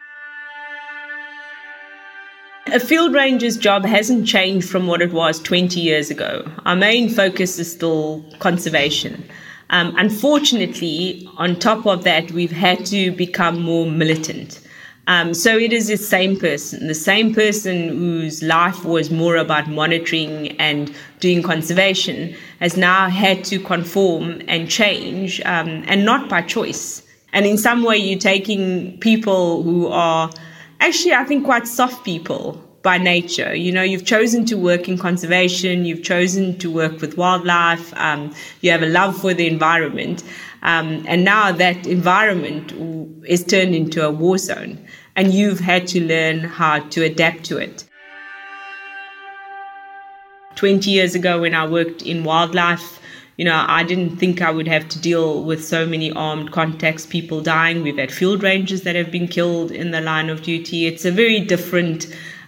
A 2.72 2.80
field 2.80 3.14
ranger's 3.14 3.58
job 3.58 3.86
hasn't 3.86 4.28
changed 4.28 4.68
from 4.68 4.88
what 4.88 5.00
it 5.00 5.14
was 5.14 5.40
20 5.40 5.80
years 5.80 6.10
ago. 6.10 6.50
Our 6.66 6.76
main 6.76 7.10
focus 7.10 7.60
is 7.60 7.72
still 7.72 8.26
conservation. 8.40 9.24
Um, 9.70 9.94
unfortunately, 9.98 11.30
on 11.38 11.58
top 11.58 11.86
of 11.86 12.04
that, 12.06 12.32
we've 12.32 12.52
had 12.52 12.84
to 12.88 13.12
become 13.12 13.62
more 13.62 13.86
militant. 13.86 14.60
Um, 15.06 15.36
so 15.36 15.56
it 15.56 15.74
is 15.74 15.88
the 15.88 15.98
same 15.98 16.40
person, 16.40 16.88
the 16.88 16.96
same 16.96 17.36
person 17.36 17.90
whose 17.90 18.42
life 18.42 18.84
was 18.84 19.12
more 19.12 19.36
about 19.36 19.70
monitoring 19.70 20.60
and 20.60 20.92
doing 21.20 21.44
conservation 21.44 22.36
has 22.60 22.76
now 22.76 23.10
had 23.10 23.44
to 23.46 23.60
conform 23.60 24.42
and 24.48 24.68
change, 24.68 25.40
um, 25.42 25.84
and 25.86 26.04
not 26.04 26.28
by 26.28 26.42
choice. 26.42 27.04
And 27.32 27.46
in 27.46 27.60
some 27.60 27.84
way, 27.84 27.98
you're 27.98 28.18
taking 28.18 28.98
people 28.98 29.62
who 29.62 29.88
are 29.88 30.32
actually, 30.80 31.14
I 31.14 31.24
think, 31.24 31.46
quite 31.46 31.68
soft 31.68 32.04
people 32.04 32.62
by 32.86 32.98
nature. 33.00 33.56
You 33.56 33.72
know, 33.72 33.82
you've 33.82 34.06
chosen 34.06 34.46
to 34.46 34.56
work 34.56 34.88
in 34.88 34.98
conservation, 34.98 35.86
you've 35.86 36.04
chosen 36.04 36.58
to 36.60 36.72
work 36.72 37.02
with 37.02 37.18
wildlife, 37.18 37.94
um, 37.96 38.34
you 38.62 38.70
have 38.72 38.84
a 38.84 38.88
love 38.88 39.20
for 39.20 39.34
the 39.34 39.48
environment. 39.48 40.24
Um, 40.62 41.04
and 41.08 41.24
now 41.24 41.52
that 41.52 41.88
environment 41.88 42.74
is 43.28 43.44
turned 43.44 43.74
into 43.76 44.06
a 44.06 44.12
war 44.12 44.38
zone, 44.38 44.86
and 45.16 45.34
you've 45.34 45.60
had 45.60 45.88
to 45.90 46.04
learn 46.04 46.40
how 46.42 46.80
to 46.80 47.04
adapt 47.04 47.44
to 47.46 47.58
it. 47.58 47.86
20 50.56 50.90
years 50.90 51.16
ago, 51.16 51.42
when 51.42 51.54
I 51.54 51.68
worked 51.68 52.02
in 52.04 52.24
wildlife, 52.24 53.00
you 53.38 53.44
know, 53.44 53.66
I 53.68 53.84
didn't 53.84 54.18
think 54.18 54.42
I 54.42 54.50
would 54.50 54.68
have 54.68 54.88
to 54.90 55.00
deal 55.00 55.44
with 55.44 55.66
so 55.66 55.86
many 55.86 56.12
armed 56.12 56.52
contacts, 56.52 57.06
people 57.06 57.42
dying. 57.42 57.84
We've 57.84 57.98
had 57.98 58.12
field 58.12 58.44
rangers 58.44 58.84
that 58.84 58.96
have 58.96 59.12
been 59.12 59.28
killed 59.28 59.72
in 59.72 59.92
the 59.92 60.00
line 60.00 60.30
of 60.30 60.42
duty. 60.42 60.88
It's 60.88 61.04
a 61.04 61.12
very 61.12 61.42
different 61.42 62.08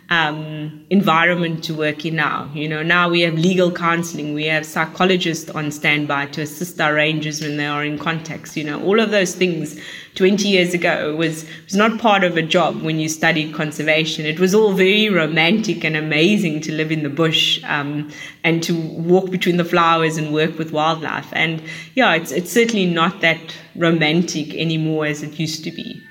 um, 0.09 0.85
environment 0.89 1.63
to 1.65 1.73
work 1.73 2.05
in 2.05 2.15
now. 2.15 2.49
You 2.53 2.69
know, 2.69 2.81
now 2.81 3.09
we 3.09 3.21
have 3.21 3.33
legal 3.33 3.71
counseling, 3.71 4.33
we 4.33 4.45
have 4.45 4.65
psychologists 4.65 5.49
on 5.49 5.69
standby 5.69 6.27
to 6.27 6.41
assist 6.41 6.79
our 6.79 6.93
rangers 6.93 7.41
when 7.41 7.57
they 7.57 7.65
are 7.65 7.83
in 7.83 7.99
contacts. 7.99 8.55
You 8.55 8.63
know, 8.63 8.81
all 8.83 9.01
of 9.01 9.11
those 9.11 9.35
things 9.35 9.77
20 10.15 10.47
years 10.47 10.73
ago 10.73 11.13
was, 11.15 11.45
was 11.65 11.75
not 11.75 11.99
part 11.99 12.23
of 12.23 12.37
a 12.37 12.41
job 12.41 12.81
when 12.81 12.99
you 12.99 13.09
studied 13.09 13.53
conservation. 13.53 14.25
It 14.25 14.39
was 14.39 14.55
all 14.55 14.71
very 14.71 15.09
romantic 15.09 15.83
and 15.83 15.97
amazing 15.97 16.61
to 16.61 16.71
live 16.71 16.91
in 16.91 17.03
the 17.03 17.09
bush 17.09 17.61
um, 17.65 18.09
and 18.45 18.63
to 18.63 18.73
walk 18.75 19.29
between 19.29 19.57
the 19.57 19.65
flowers 19.65 20.15
and 20.15 20.33
work 20.33 20.57
with 20.57 20.71
wildlife. 20.71 21.27
And 21.33 21.61
yeah, 21.95 22.15
it's, 22.15 22.31
it's 22.31 22.51
certainly 22.51 22.85
not 22.85 23.19
that 23.21 23.39
romantic 23.75 24.53
anymore 24.55 25.05
as 25.05 25.21
it 25.21 25.37
used 25.37 25.65
to 25.65 25.71
be. 25.71 26.01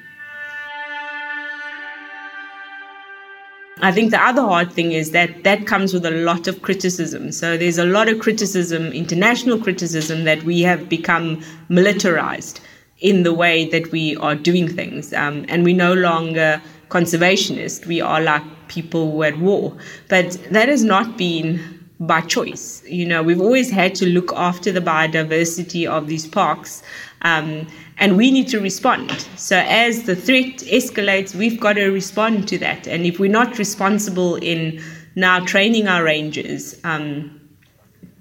I 3.87 3.93
think 3.93 4.11
the 4.11 4.21
other 4.21 4.43
hard 4.43 4.73
thing 4.73 4.91
is 4.91 5.13
that 5.13 5.45
that 5.45 5.65
comes 5.69 5.95
with 5.95 6.05
a 6.05 6.11
lot 6.11 6.49
of 6.49 6.61
criticism. 6.63 7.31
So 7.31 7.57
there's 7.57 7.79
a 7.79 7.85
lot 7.85 8.09
of 8.09 8.19
criticism, 8.19 8.87
international 8.87 9.61
criticism, 9.61 10.25
that 10.25 10.43
we 10.43 10.63
have 10.63 10.89
become 10.89 11.41
militarized 11.69 12.59
in 12.99 13.23
the 13.23 13.33
way 13.33 13.69
that 13.69 13.93
we 13.93 14.17
are 14.17 14.35
doing 14.35 14.67
things. 14.67 15.13
Um, 15.13 15.47
and 15.49 15.63
we're 15.63 15.77
no 15.77 15.95
longer 15.95 16.61
conservationist. 16.89 17.87
We 17.87 18.01
are 18.01 18.21
like 18.21 18.43
people 18.67 19.13
who 19.13 19.23
are 19.23 19.27
at 19.27 19.39
war. 19.39 19.77
But 20.09 20.33
that 20.51 20.69
has 20.69 20.83
not 20.83 21.17
been 21.17 21.61
by 22.01 22.23
choice. 22.23 22.83
You 22.89 23.07
know, 23.07 23.23
we've 23.23 23.41
always 23.41 23.71
had 23.71 23.95
to 23.97 24.07
look 24.07 24.33
after 24.33 24.73
the 24.73 24.81
biodiversity 24.81 25.89
of 25.89 26.09
these 26.09 26.27
parks. 26.27 26.83
Um, 27.23 27.69
and 27.99 28.17
we 28.17 28.31
need 28.31 28.49
to 28.49 28.61
respond. 28.61 29.11
So 29.37 29.57
as 29.57 30.03
the 30.03 30.17
threat 30.17 30.59
escalates, 30.59 31.35
we've 31.35 31.59
got 31.59 31.75
to 31.75 31.87
respond 31.91 32.49
to 32.49 32.59
that. 32.59 32.87
And 32.87 33.07
if 33.07 33.19
we're 33.19 33.31
not 33.31 33.59
responsible 33.59 34.37
in 34.37 34.83
now 35.15 35.41
training 35.45 35.89
our 35.89 36.05
rangers 36.05 36.79
um, 36.85 37.41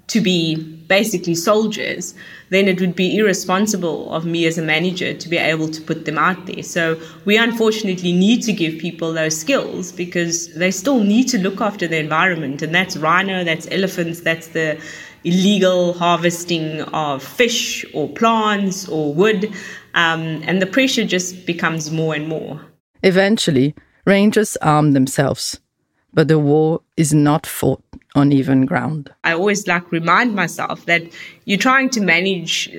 to 0.08 0.22
be 0.22 0.56
basically 0.88 1.36
soldiers, 1.36 2.14
then 2.50 2.68
it 2.68 2.80
would 2.80 2.96
be 2.96 3.18
irresponsible 3.18 4.14
of 4.14 4.26
me 4.26 4.46
as 4.46 4.58
a 4.58 4.62
manager 4.62 5.14
to 5.14 5.28
be 5.28 5.38
able 5.38 5.68
to 5.68 5.82
put 5.82 6.06
them 6.06 6.18
out 6.18 6.46
there. 6.46 6.64
So 6.64 7.00
we 7.26 7.38
unfortunately 7.38 8.14
need 8.14 8.44
to 8.44 8.54
give 8.54 8.80
people 8.80 9.12
those 9.12 9.36
skills 9.38 9.92
because 9.92 10.54
they 10.54 10.72
still 10.72 11.04
need 11.04 11.28
to 11.30 11.40
look 11.40 11.60
after 11.60 11.88
the 11.88 11.98
environment. 11.98 12.62
And 12.62 12.74
that's 12.74 12.96
rhino, 12.96 13.44
that's 13.44 13.68
elephants, 13.72 14.22
that's 14.22 14.50
the 14.50 14.80
illegal 15.26 15.94
harvesting 15.94 16.82
of 16.94 17.22
fish 17.22 17.84
or 17.94 18.08
plants 18.10 18.88
or 18.88 19.14
wood, 19.14 19.52
um, 19.96 20.42
and 20.46 20.62
the 20.62 20.66
pressure 20.68 21.04
just 21.04 21.46
becomes 21.46 21.92
more 21.92 22.16
and 22.16 22.28
more. 22.28 22.62
Eventually, 23.04 23.76
rangers 24.06 24.56
arm 24.62 24.94
themselves, 24.94 25.60
but 26.16 26.30
the 26.30 26.40
war 26.40 26.82
is 26.96 27.14
not 27.14 27.46
fought 27.46 27.84
on 28.16 28.32
even 28.32 28.66
ground. 28.66 29.14
I 29.26 29.34
always 29.34 29.68
like 29.68 29.92
remind 29.92 30.34
myself 30.34 30.86
that 30.86 31.04
you're 31.44 31.60
trying 31.60 31.90
to 31.92 32.02
manage 32.02 32.74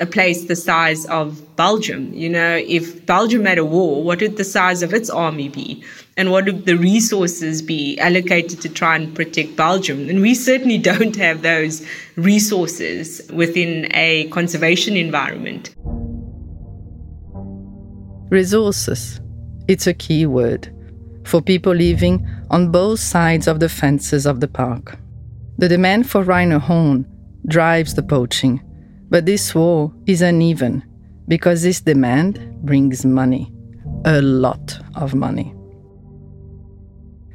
a 0.00 0.06
place 0.06 0.46
the 0.46 0.56
size 0.56 1.04
of 1.06 1.54
Belgium. 1.54 2.12
You 2.14 2.30
know, 2.30 2.56
if 2.66 3.04
Belgium 3.04 3.44
had 3.44 3.58
a 3.58 3.64
war, 3.64 4.02
what 4.02 4.22
would 4.22 4.38
the 4.38 4.44
size 4.44 4.82
of 4.82 4.94
its 4.94 5.10
army 5.10 5.50
be? 5.50 5.84
And 6.16 6.32
what 6.32 6.46
would 6.46 6.64
the 6.64 6.78
resources 6.78 7.60
be 7.60 7.98
allocated 8.00 8.62
to 8.62 8.70
try 8.70 8.96
and 8.96 9.14
protect 9.14 9.54
Belgium? 9.54 10.08
And 10.08 10.22
we 10.22 10.34
certainly 10.34 10.78
don't 10.92 11.14
have 11.16 11.42
those 11.42 11.86
resources 12.16 13.20
within 13.30 13.86
a 13.92 14.28
conservation 14.28 14.96
environment. 14.96 15.74
Resources. 18.30 19.20
It's 19.68 19.86
a 19.86 19.92
key 19.92 20.24
word 20.24 20.74
for 21.24 21.42
people 21.42 21.74
living 21.74 22.26
on 22.50 22.70
both 22.70 23.00
sides 23.00 23.46
of 23.46 23.60
the 23.60 23.68
fences 23.68 24.26
of 24.26 24.40
the 24.40 24.48
park. 24.48 24.98
The 25.58 25.68
demand 25.68 26.08
for 26.08 26.22
rhino 26.22 26.58
horn 26.58 27.06
drives 27.46 27.94
the 27.94 28.02
poaching, 28.02 28.60
but 29.10 29.26
this 29.26 29.54
war 29.54 29.92
is 30.06 30.22
uneven 30.22 30.84
because 31.26 31.62
this 31.62 31.80
demand 31.80 32.62
brings 32.62 33.04
money, 33.04 33.52
a 34.04 34.22
lot 34.22 34.78
of 34.94 35.14
money. 35.14 35.54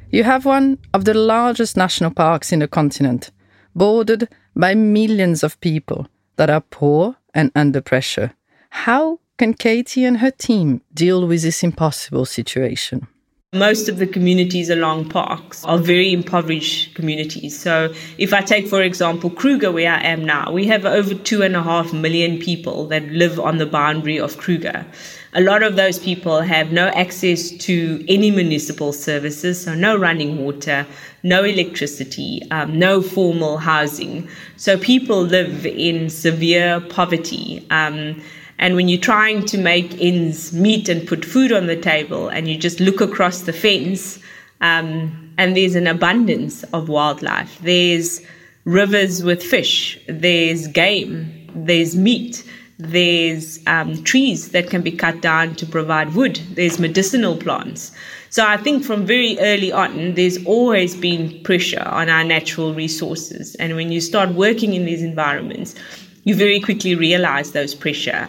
You 0.09 0.23
have 0.23 0.45
one 0.45 0.77
of 0.93 1.05
the 1.05 1.13
largest 1.13 1.75
national 1.75 2.11
parks 2.11 2.51
in 2.51 2.59
the 2.59 2.67
continent, 2.67 3.31
bordered 3.75 4.29
by 4.55 4.75
millions 4.75 5.43
of 5.43 5.59
people 5.59 6.07
that 6.35 6.49
are 6.49 6.61
poor 6.61 7.15
and 7.33 7.51
under 7.55 7.81
pressure. 7.81 8.33
How 8.69 9.19
can 9.37 9.53
Cathy 9.53 10.05
and 10.05 10.19
her 10.19 10.31
team 10.31 10.81
deal 10.93 11.27
with 11.27 11.41
this 11.41 11.63
impossible 11.63 12.25
situation? 12.25 13.07
Most 13.53 13.87
of 13.87 13.99
the 13.99 14.07
communities 14.07 14.71
along 14.71 15.09
parks 15.09 15.63
are 15.63 15.77
very 15.77 16.11
impoverished 16.11 16.95
communities. 16.95 17.59
So, 17.59 17.93
if 18.17 18.33
I 18.33 18.41
take, 18.41 18.67
for 18.67 18.81
example, 18.81 19.29
Kruger, 19.29 19.71
where 19.71 19.93
I 19.93 20.01
am 20.01 20.25
now, 20.25 20.51
we 20.51 20.65
have 20.65 20.85
over 20.85 21.13
two 21.13 21.43
and 21.43 21.55
a 21.55 21.61
half 21.61 21.93
million 21.93 22.39
people 22.39 22.87
that 22.87 23.03
live 23.09 23.39
on 23.39 23.59
the 23.59 23.67
boundary 23.67 24.19
of 24.19 24.37
Kruger. 24.37 24.87
A 25.35 25.41
lot 25.41 25.63
of 25.63 25.75
those 25.75 25.97
people 25.97 26.41
have 26.41 26.71
no 26.71 26.89
access 26.89 27.49
to 27.49 28.05
any 28.07 28.29
municipal 28.29 28.93
services, 28.93 29.63
so 29.63 29.73
no 29.73 29.97
running 29.97 30.43
water, 30.43 30.85
no 31.23 31.43
electricity, 31.43 32.41
um, 32.51 32.77
no 32.77 33.01
formal 33.01 33.57
housing. 33.57 34.29
So, 34.57 34.77
people 34.77 35.21
live 35.21 35.65
in 35.65 36.11
severe 36.11 36.81
poverty. 36.81 37.65
Um, 37.71 38.21
and 38.59 38.75
when 38.75 38.87
you're 38.87 39.01
trying 39.01 39.45
to 39.47 39.57
make 39.57 39.99
ends 39.99 40.53
meet 40.53 40.87
and 40.87 41.07
put 41.07 41.25
food 41.25 41.51
on 41.51 41.65
the 41.65 41.77
table, 41.77 42.29
and 42.29 42.47
you 42.47 42.55
just 42.55 42.79
look 42.79 43.01
across 43.01 43.41
the 43.41 43.53
fence, 43.53 44.19
um, 44.61 45.33
and 45.39 45.57
there's 45.57 45.73
an 45.73 45.87
abundance 45.87 46.61
of 46.73 46.89
wildlife. 46.89 47.57
There's 47.61 48.21
rivers 48.65 49.23
with 49.23 49.41
fish, 49.41 49.99
there's 50.07 50.67
game, 50.67 51.49
there's 51.55 51.95
meat, 51.95 52.43
there's 52.77 53.59
um, 53.67 54.03
trees 54.03 54.49
that 54.49 54.69
can 54.69 54.81
be 54.81 54.91
cut 54.91 55.21
down 55.21 55.55
to 55.55 55.65
provide 55.65 56.15
wood, 56.15 56.39
there's 56.51 56.79
medicinal 56.79 57.37
plants. 57.37 57.91
So 58.29 58.45
I 58.45 58.57
think 58.57 58.83
from 58.83 59.05
very 59.05 59.37
early 59.39 59.71
on, 59.71 60.15
there's 60.15 60.43
always 60.45 60.95
been 60.95 61.43
pressure 61.43 61.83
on 61.85 62.09
our 62.09 62.23
natural 62.23 62.73
resources. 62.73 63.55
And 63.55 63.75
when 63.75 63.91
you 63.91 64.01
start 64.01 64.29
working 64.29 64.73
in 64.73 64.85
these 64.85 65.03
environments, 65.03 65.75
you 66.23 66.35
very 66.35 66.59
quickly 66.59 66.95
realize 66.95 67.51
those 67.51 67.75
pressure. 67.75 68.27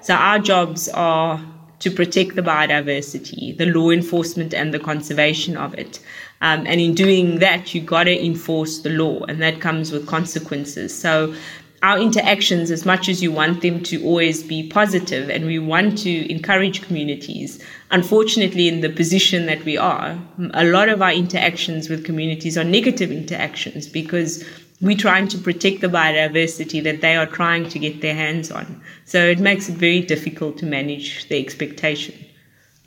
So 0.00 0.14
our 0.14 0.38
jobs 0.38 0.88
are 0.88 1.44
to 1.80 1.90
protect 1.90 2.34
the 2.34 2.42
biodiversity, 2.42 3.56
the 3.56 3.66
law 3.66 3.90
enforcement, 3.90 4.54
and 4.54 4.72
the 4.72 4.78
conservation 4.78 5.56
of 5.56 5.74
it. 5.74 6.00
Um, 6.40 6.66
and 6.66 6.80
in 6.80 6.94
doing 6.94 7.40
that, 7.40 7.74
you 7.74 7.80
got 7.80 8.04
to 8.04 8.24
enforce 8.24 8.78
the 8.78 8.90
law, 8.90 9.24
and 9.24 9.42
that 9.42 9.60
comes 9.60 9.92
with 9.92 10.06
consequences. 10.06 10.98
So 10.98 11.34
our 11.82 11.98
interactions, 11.98 12.70
as 12.70 12.84
much 12.84 13.08
as 13.08 13.22
you 13.22 13.30
want 13.30 13.62
them 13.62 13.82
to 13.84 14.04
always 14.04 14.42
be 14.42 14.68
positive 14.68 15.30
and 15.30 15.46
we 15.46 15.58
want 15.58 15.98
to 15.98 16.30
encourage 16.30 16.82
communities, 16.82 17.62
unfortunately, 17.90 18.66
in 18.66 18.80
the 18.80 18.90
position 18.90 19.46
that 19.46 19.64
we 19.64 19.76
are, 19.76 20.18
a 20.54 20.64
lot 20.64 20.88
of 20.88 21.02
our 21.02 21.12
interactions 21.12 21.88
with 21.88 22.04
communities 22.04 22.58
are 22.58 22.64
negative 22.64 23.12
interactions 23.12 23.86
because 23.86 24.44
we're 24.80 24.96
trying 24.96 25.28
to 25.28 25.38
protect 25.38 25.80
the 25.80 25.88
biodiversity 25.88 26.82
that 26.82 27.00
they 27.00 27.16
are 27.16 27.26
trying 27.26 27.68
to 27.68 27.78
get 27.78 28.00
their 28.00 28.14
hands 28.14 28.50
on. 28.50 28.80
So 29.04 29.24
it 29.24 29.40
makes 29.40 29.68
it 29.68 29.76
very 29.76 30.00
difficult 30.00 30.58
to 30.58 30.66
manage 30.66 31.28
the 31.28 31.38
expectation. 31.38 32.14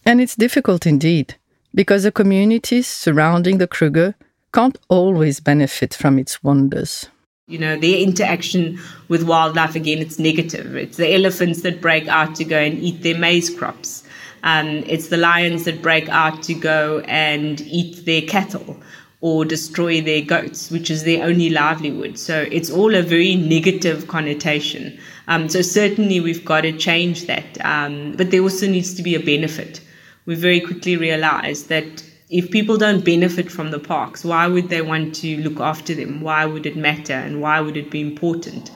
And 0.05 0.19
it's 0.19 0.35
difficult 0.35 0.85
indeed, 0.85 1.35
because 1.75 2.03
the 2.03 2.11
communities 2.11 2.87
surrounding 2.87 3.57
the 3.57 3.67
Kruger 3.67 4.15
can't 4.53 4.77
always 4.89 5.39
benefit 5.39 5.93
from 5.93 6.17
its 6.17 6.43
wonders. 6.43 7.07
You 7.51 7.59
know, 7.59 7.77
their 7.77 7.99
interaction 7.99 8.79
with 9.09 9.23
wildlife, 9.23 9.75
again, 9.75 9.99
it's 9.99 10.17
negative. 10.17 10.75
It's 10.75 10.97
the 10.97 11.13
elephants 11.13 11.61
that 11.61 11.81
break 11.81 12.07
out 12.07 12.35
to 12.35 12.45
go 12.45 12.57
and 12.57 12.79
eat 12.79 13.03
their 13.03 13.17
maize 13.17 13.49
crops. 13.49 14.03
Um, 14.43 14.83
it's 14.87 15.09
the 15.09 15.17
lions 15.17 15.65
that 15.65 15.81
break 15.81 16.09
out 16.09 16.41
to 16.43 16.53
go 16.53 16.99
and 17.01 17.61
eat 17.61 18.05
their 18.05 18.21
cattle 18.21 18.81
or 19.19 19.45
destroy 19.45 20.01
their 20.01 20.21
goats, 20.21 20.71
which 20.71 20.89
is 20.89 21.03
their 21.03 21.23
only 21.23 21.49
livelihood. 21.49 22.17
So 22.17 22.47
it's 22.51 22.71
all 22.71 22.95
a 22.95 23.03
very 23.03 23.35
negative 23.35 24.07
connotation. 24.07 24.97
Um, 25.27 25.47
so 25.47 25.61
certainly 25.61 26.19
we've 26.19 26.43
got 26.43 26.61
to 26.61 26.71
change 26.71 27.27
that. 27.27 27.63
Um, 27.63 28.13
but 28.13 28.31
there 28.31 28.41
also 28.41 28.67
needs 28.67 28.95
to 28.95 29.03
be 29.03 29.13
a 29.13 29.19
benefit. 29.19 29.79
We 30.25 30.35
very 30.35 30.59
quickly 30.59 30.97
realized 30.97 31.69
that 31.69 32.03
if 32.31 32.49
people 32.49 32.77
don't 32.77 33.03
benefit 33.03 33.51
from 33.51 33.71
the 33.71 33.79
parks, 33.79 34.23
why 34.23 34.47
would 34.47 34.69
they 34.69 34.81
want 34.81 35.13
to 35.13 35.35
look 35.41 35.59
after 35.59 35.93
them? 35.93 36.21
Why 36.21 36.45
would 36.45 36.65
it 36.65 36.77
matter? 36.77 37.11
And 37.11 37.41
why 37.41 37.59
would 37.59 37.75
it 37.75 37.91
be 37.91 37.99
important? 37.99 38.71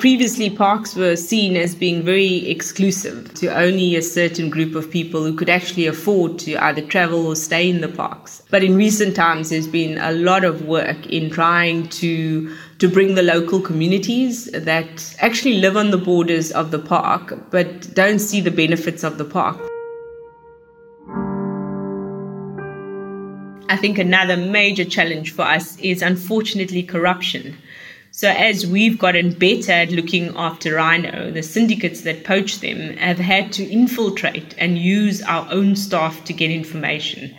Previously, 0.00 0.50
parks 0.50 0.96
were 0.96 1.14
seen 1.14 1.56
as 1.56 1.76
being 1.76 2.02
very 2.02 2.50
exclusive 2.50 3.32
to 3.34 3.46
only 3.56 3.94
a 3.94 4.02
certain 4.02 4.50
group 4.50 4.74
of 4.74 4.90
people 4.90 5.22
who 5.22 5.34
could 5.34 5.48
actually 5.48 5.86
afford 5.86 6.36
to 6.40 6.56
either 6.56 6.82
travel 6.82 7.28
or 7.28 7.36
stay 7.36 7.70
in 7.70 7.80
the 7.80 7.88
parks. 7.88 8.42
But 8.50 8.64
in 8.64 8.76
recent 8.76 9.14
times, 9.14 9.50
there's 9.50 9.68
been 9.68 9.98
a 9.98 10.12
lot 10.12 10.44
of 10.44 10.66
work 10.66 11.06
in 11.06 11.30
trying 11.30 11.88
to 11.90 12.52
to 12.78 12.88
bring 12.88 13.14
the 13.14 13.22
local 13.22 13.60
communities 13.60 14.46
that 14.52 15.16
actually 15.20 15.58
live 15.60 15.76
on 15.76 15.92
the 15.92 15.96
borders 15.96 16.50
of 16.50 16.72
the 16.72 16.78
park 16.78 17.32
but 17.50 17.94
don't 17.94 18.18
see 18.18 18.38
the 18.42 18.50
benefits 18.50 19.02
of 19.02 19.16
the 19.16 19.24
park. 19.24 19.58
I 23.68 23.76
think 23.76 23.98
another 23.98 24.36
major 24.36 24.84
challenge 24.84 25.32
for 25.32 25.42
us 25.42 25.78
is 25.80 26.00
unfortunately 26.00 26.82
corruption. 26.82 27.56
So, 28.12 28.28
as 28.28 28.66
we've 28.66 28.98
gotten 28.98 29.32
better 29.32 29.72
at 29.72 29.90
looking 29.90 30.34
after 30.36 30.76
rhino, 30.76 31.30
the 31.30 31.42
syndicates 31.42 32.02
that 32.02 32.24
poach 32.24 32.60
them 32.60 32.96
have 32.96 33.18
had 33.18 33.52
to 33.54 33.64
infiltrate 33.64 34.54
and 34.56 34.78
use 34.78 35.20
our 35.22 35.46
own 35.50 35.76
staff 35.76 36.24
to 36.24 36.32
get 36.32 36.50
information. 36.50 37.36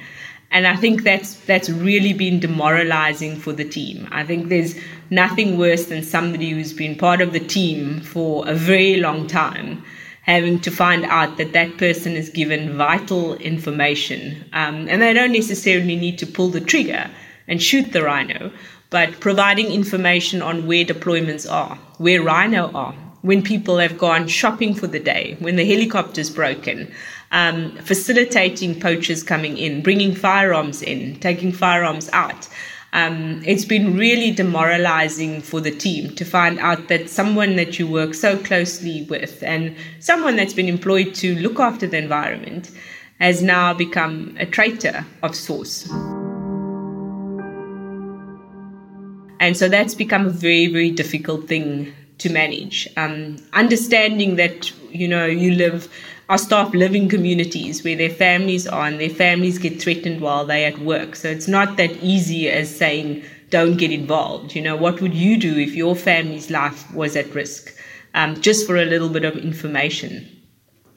And 0.52 0.68
I 0.68 0.76
think 0.76 1.04
that's 1.04 1.34
that's 1.46 1.70
really 1.70 2.13
been 2.13 2.40
demoralizing 2.40 3.38
for 3.38 3.54
the 3.54 3.66
team. 3.66 4.08
I 4.12 4.24
think 4.24 4.50
there's 4.50 4.76
nothing 5.10 5.58
worse 5.58 5.86
than 5.86 6.04
somebody 6.04 6.52
who's 6.52 6.74
been 6.74 6.96
part 6.96 7.22
of 7.22 7.34
the 7.34 7.40
team 7.40 8.02
for 8.02 8.48
a 8.48 8.54
very 8.54 8.98
long 8.98 9.28
time 9.28 9.84
having 10.28 10.60
to 10.60 10.70
find 10.70 11.06
out 11.06 11.38
that 11.38 11.54
that 11.54 11.78
person 11.78 12.13
is 12.13 12.30
given 12.30 12.78
vital 12.78 13.36
information. 13.36 14.44
Um, 14.52 14.88
and 14.90 15.02
they 15.02 15.13
don't 15.13 15.32
necessarily 15.32 15.96
need 15.96 16.18
to 16.20 16.28
pull 16.28 16.50
the 16.50 16.60
trigger 16.60 17.10
and 17.48 17.63
shoot 17.63 17.94
the 17.94 18.04
rhino, 18.04 18.52
but 18.90 19.20
providing 19.22 19.72
information 19.72 20.42
on 20.42 20.68
where 20.68 20.84
deployments 20.84 21.50
are, 21.50 21.76
where 21.98 22.22
rhino 22.22 22.72
are, 22.74 22.94
when 23.22 23.42
people 23.42 23.78
have 23.78 23.98
gone 23.98 24.28
shopping 24.28 24.74
for 24.74 24.88
the 24.88 25.00
day, 25.00 25.38
when 25.40 25.56
the 25.56 25.66
helicopter's 25.66 26.30
broken, 26.30 26.92
um, 27.32 27.72
facilitating 27.78 28.80
poachers 28.80 29.24
coming 29.24 29.58
in, 29.58 29.82
bringing 29.82 30.13
firearms 30.13 30.82
in, 30.82 31.20
taking 31.20 31.54
firearms 31.54 32.10
out. 32.12 32.48
Um, 32.98 33.44
it's 33.46 33.64
been 33.64 33.96
really 33.96 34.32
demoralizing 34.32 35.44
for 35.44 35.62
the 35.62 35.70
team 35.70 36.16
to 36.16 36.26
find 36.26 36.58
out 36.58 36.88
that 36.88 37.12
someone 37.12 37.56
that 37.58 37.78
you 37.78 37.86
work 37.88 38.16
so 38.16 38.40
closely 38.40 39.04
with 39.04 39.44
and 39.44 39.76
someone 40.00 40.36
that's 40.36 40.56
been 40.56 40.68
employed 40.68 41.14
to 41.16 41.36
look 41.36 41.60
after 41.60 41.86
the 41.86 42.00
environment 42.00 42.72
has 43.20 43.44
now 43.44 43.72
become 43.72 44.36
a 44.40 44.48
traitor 44.48 45.06
of 45.22 45.36
sorts. 45.36 45.88
And 49.40 49.56
so 49.56 49.70
that's 49.70 49.94
become 49.94 50.26
a 50.26 50.32
very, 50.32 50.66
very 50.66 50.90
difficult 50.90 51.48
thing 51.48 51.94
to 52.18 52.32
manage. 52.32 52.88
Um, 52.98 53.36
understanding 53.54 54.38
that, 54.38 54.72
you 54.90 55.08
know, 55.08 55.28
you 55.28 55.52
live, 55.52 55.88
our 56.30 56.38
staff 56.38 56.74
live 56.74 56.94
in 56.94 57.08
communities 57.08 57.84
where 57.84 57.96
their 57.96 58.10
families 58.10 58.68
are 58.68 58.86
and 58.86 59.00
their 59.00 59.10
families 59.10 59.58
get 59.58 59.82
threatened 59.82 60.22
while 60.22 60.46
they're 60.46 60.68
at 60.68 60.80
work. 60.80 61.16
So 61.16 61.30
it's 61.30 61.48
not 61.48 61.78
that 61.78 61.92
easy 62.04 62.50
as 62.50 62.76
saying, 62.76 63.24
don't 63.50 63.78
get 63.78 63.92
involved. 63.92 64.54
You 64.54 64.62
know, 64.62 64.76
what 64.76 65.00
would 65.02 65.13
you 65.13 65.38
do 65.38 65.58
if 65.58 65.74
your 65.74 65.96
family's 65.96 66.50
life 66.50 66.94
was 66.94 67.16
at 67.16 67.34
risk? 67.34 67.74
Um, 68.13 68.40
just 68.42 68.68
for 68.68 68.76
a 68.76 68.86
little 68.86 69.10
bit 69.10 69.24
of 69.26 69.38
information. 69.38 70.28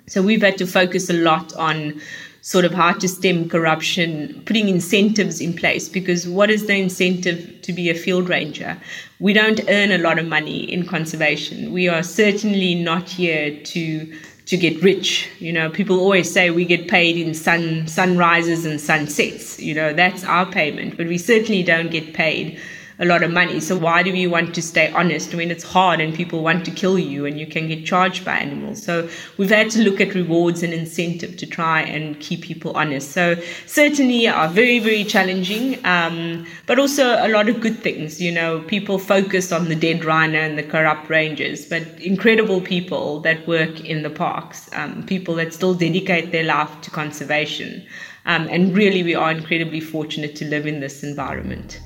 So 0.08 0.22
we've 0.22 0.42
had 0.42 0.58
to 0.58 0.66
focus 0.66 1.08
a 1.10 1.12
lot 1.12 1.54
on 1.54 2.00
sort 2.42 2.64
of 2.64 2.72
how 2.72 2.92
to 2.92 3.06
stem 3.06 3.48
corruption, 3.48 4.42
putting 4.46 4.68
incentives 4.68 5.40
in 5.40 5.54
place. 5.54 5.88
Because 5.88 6.26
what 6.26 6.50
is 6.50 6.66
the 6.66 6.74
incentive 6.74 7.60
to 7.62 7.72
be 7.72 7.90
a 7.90 7.94
field 7.94 8.28
ranger? 8.28 8.76
We 9.20 9.32
don't 9.32 9.60
earn 9.68 9.92
a 9.92 9.98
lot 9.98 10.18
of 10.18 10.26
money 10.26 10.60
in 10.72 10.86
conservation. 10.86 11.72
We 11.72 11.88
are 11.88 12.02
certainly 12.02 12.74
not 12.74 13.08
here 13.08 13.56
to 13.62 14.18
to 14.50 14.56
get 14.56 14.82
rich. 14.82 15.28
You 15.38 15.52
know, 15.52 15.70
people 15.70 16.00
always 16.00 16.28
say 16.28 16.50
we 16.50 16.64
get 16.64 16.88
paid 16.88 17.16
in 17.16 17.34
sun 17.34 17.86
sunrises 17.86 18.66
and 18.66 18.80
sunsets. 18.80 19.60
You 19.60 19.74
know, 19.74 19.92
that's 19.92 20.24
our 20.24 20.44
payment, 20.44 20.96
but 20.96 21.06
we 21.06 21.18
certainly 21.18 21.62
don't 21.62 21.88
get 21.88 22.12
paid 22.14 22.58
a 23.00 23.06
lot 23.06 23.22
of 23.22 23.30
money. 23.30 23.60
So 23.60 23.76
why 23.76 24.02
do 24.02 24.12
we 24.12 24.26
want 24.26 24.54
to 24.54 24.62
stay 24.62 24.92
honest 24.92 25.34
when 25.34 25.50
it's 25.50 25.64
hard 25.64 26.00
and 26.00 26.14
people 26.14 26.42
want 26.42 26.66
to 26.66 26.70
kill 26.70 26.98
you 26.98 27.24
and 27.24 27.40
you 27.40 27.46
can 27.46 27.66
get 27.66 27.86
charged 27.86 28.24
by 28.24 28.36
animals? 28.36 28.82
So 28.82 29.08
we've 29.38 29.50
had 29.50 29.70
to 29.70 29.80
look 29.80 30.00
at 30.00 30.14
rewards 30.14 30.62
and 30.62 30.72
incentive 30.72 31.36
to 31.38 31.46
try 31.46 31.80
and 31.80 32.20
keep 32.20 32.42
people 32.42 32.72
honest. 32.76 33.12
So 33.12 33.36
certainly 33.66 34.28
are 34.28 34.48
very, 34.48 34.78
very 34.78 35.02
challenging, 35.04 35.84
um, 35.84 36.46
but 36.66 36.78
also 36.78 37.26
a 37.26 37.28
lot 37.28 37.48
of 37.48 37.60
good 37.60 37.78
things. 37.78 38.20
You 38.20 38.32
know, 38.32 38.60
people 38.60 38.98
focus 38.98 39.50
on 39.50 39.68
the 39.68 39.76
dead 39.76 40.04
rhino 40.04 40.38
and 40.38 40.58
the 40.58 40.62
corrupt 40.62 41.08
rangers, 41.08 41.64
but 41.64 41.82
incredible 42.00 42.60
people 42.60 43.20
that 43.20 43.46
work 43.48 43.80
in 43.80 44.02
the 44.02 44.10
parks, 44.10 44.68
um, 44.74 45.06
people 45.06 45.34
that 45.36 45.54
still 45.54 45.74
dedicate 45.74 46.32
their 46.32 46.44
life 46.44 46.80
to 46.82 46.90
conservation. 46.90 47.86
Um, 48.26 48.46
and 48.48 48.76
really, 48.76 49.02
we 49.02 49.14
are 49.14 49.30
incredibly 49.30 49.80
fortunate 49.80 50.36
to 50.36 50.44
live 50.44 50.66
in 50.66 50.80
this 50.80 51.02
environment. 51.02 51.80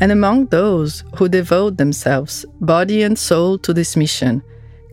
And 0.00 0.10
among 0.10 0.46
those 0.46 1.04
who 1.16 1.28
devote 1.28 1.76
themselves, 1.76 2.44
body 2.60 3.02
and 3.02 3.18
soul, 3.18 3.58
to 3.58 3.72
this 3.72 3.96
mission, 3.96 4.42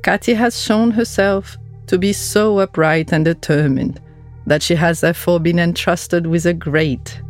Katie 0.04 0.34
has 0.34 0.62
shown 0.62 0.92
herself 0.92 1.58
to 1.88 1.98
be 1.98 2.14
so 2.14 2.60
upright 2.60 3.12
and 3.12 3.26
determined 3.26 4.00
that 4.46 4.64
she 4.64 4.76
has 4.76 5.02
therefore 5.02 5.40
been 5.40 5.60
entrusted 5.60 6.28
with 6.28 6.46
a 6.46 6.54
great, 6.54 7.22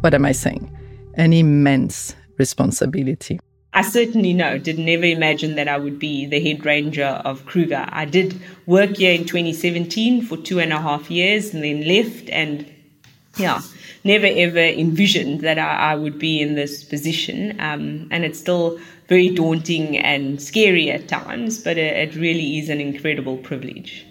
what 0.00 0.14
am 0.14 0.24
I 0.24 0.32
saying, 0.32 0.70
an 1.14 1.32
immense 1.32 2.14
responsibility. 2.38 3.40
I 3.74 3.82
certainly 3.82 4.32
know, 4.32 4.58
did 4.58 4.78
never 4.78 5.04
imagine 5.04 5.54
that 5.56 5.68
I 5.68 5.78
would 5.78 5.98
be 5.98 6.26
the 6.26 6.40
head 6.40 6.64
ranger 6.64 7.20
of 7.24 7.44
Kruger. 7.44 7.86
I 7.90 8.06
did 8.06 8.40
work 8.66 8.96
here 8.96 9.12
in 9.12 9.24
2017 9.24 10.22
for 10.22 10.36
two 10.36 10.58
and 10.58 10.72
a 10.72 10.80
half 10.80 11.10
years 11.10 11.52
and 11.52 11.62
then 11.62 11.86
left 11.86 12.28
and 12.30 12.66
yeah, 13.36 13.60
never 14.04 14.26
ever 14.26 14.58
envisioned 14.58 15.40
that 15.42 15.58
I, 15.58 15.92
I 15.92 15.94
would 15.94 16.18
be 16.18 16.40
in 16.40 16.54
this 16.54 16.84
position. 16.84 17.58
Um, 17.60 18.08
and 18.10 18.24
it's 18.24 18.38
still 18.38 18.78
very 19.08 19.30
daunting 19.30 19.96
and 19.98 20.40
scary 20.40 20.90
at 20.90 21.08
times, 21.08 21.62
but 21.62 21.78
it, 21.78 22.10
it 22.10 22.14
really 22.16 22.58
is 22.58 22.68
an 22.68 22.80
incredible 22.80 23.36
privilege. 23.38 24.06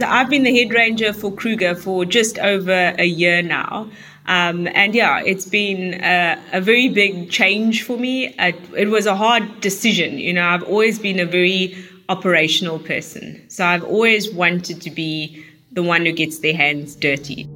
So 0.00 0.06
I've 0.06 0.30
been 0.30 0.44
the 0.44 0.56
head 0.56 0.72
ranger 0.72 1.12
for 1.12 1.32
Kruger 1.32 1.74
for 1.74 2.04
just 2.04 2.38
over 2.38 2.94
a 2.98 3.04
year 3.04 3.42
now. 3.42 3.90
Um, 4.26 4.68
and 4.68 4.94
yeah, 4.94 5.22
it's 5.24 5.46
been 5.46 5.94
a, 6.04 6.38
a, 6.52 6.60
very 6.60 6.88
big 6.88 7.30
change 7.30 7.82
for 7.82 7.96
me. 7.96 8.26
It, 8.38 8.56
it 8.76 8.88
was 8.88 9.06
a 9.06 9.16
hard 9.16 9.62
decision. 9.62 10.18
You 10.18 10.34
know, 10.34 10.46
I've 10.46 10.62
always 10.64 10.98
been 10.98 11.18
a 11.18 11.24
very 11.24 11.74
operational 12.10 12.78
person. 12.78 13.42
So 13.48 13.64
I've 13.64 13.84
always 13.84 14.30
wanted 14.32 14.82
to 14.82 14.90
be 14.90 15.42
the 15.72 15.82
one 15.82 16.06
who 16.06 16.12
gets 16.12 16.38
their 16.38 16.56
hands 16.56 16.96
dirty. 16.96 17.48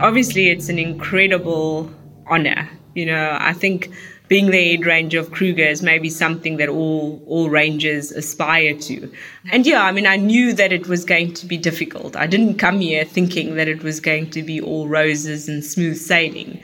Obviously, 0.00 0.48
it's 0.48 0.68
an 0.68 0.78
incredible 0.78 1.90
honor. 2.26 2.68
You 2.94 3.06
know, 3.06 3.36
I 3.40 3.52
think 3.52 3.90
being 4.28 4.50
the 4.50 4.76
head 4.76 4.84
ranger 4.84 5.18
of 5.18 5.30
Kruger 5.30 5.64
is 5.64 5.82
maybe 5.82 6.10
something 6.10 6.58
that 6.58 6.68
all 6.68 7.22
all 7.26 7.48
rangers 7.48 8.12
aspire 8.12 8.74
to. 8.74 9.10
And 9.50 9.66
yeah, 9.66 9.82
I 9.82 9.92
mean, 9.92 10.06
I 10.06 10.16
knew 10.16 10.52
that 10.52 10.72
it 10.72 10.86
was 10.86 11.04
going 11.04 11.34
to 11.34 11.46
be 11.46 11.56
difficult. 11.56 12.14
I 12.14 12.26
didn't 12.26 12.58
come 12.58 12.80
here 12.80 13.04
thinking 13.04 13.56
that 13.56 13.68
it 13.68 13.82
was 13.82 14.00
going 14.00 14.30
to 14.30 14.42
be 14.42 14.60
all 14.60 14.86
roses 14.86 15.48
and 15.48 15.64
smooth 15.64 15.96
sailing. 15.96 16.62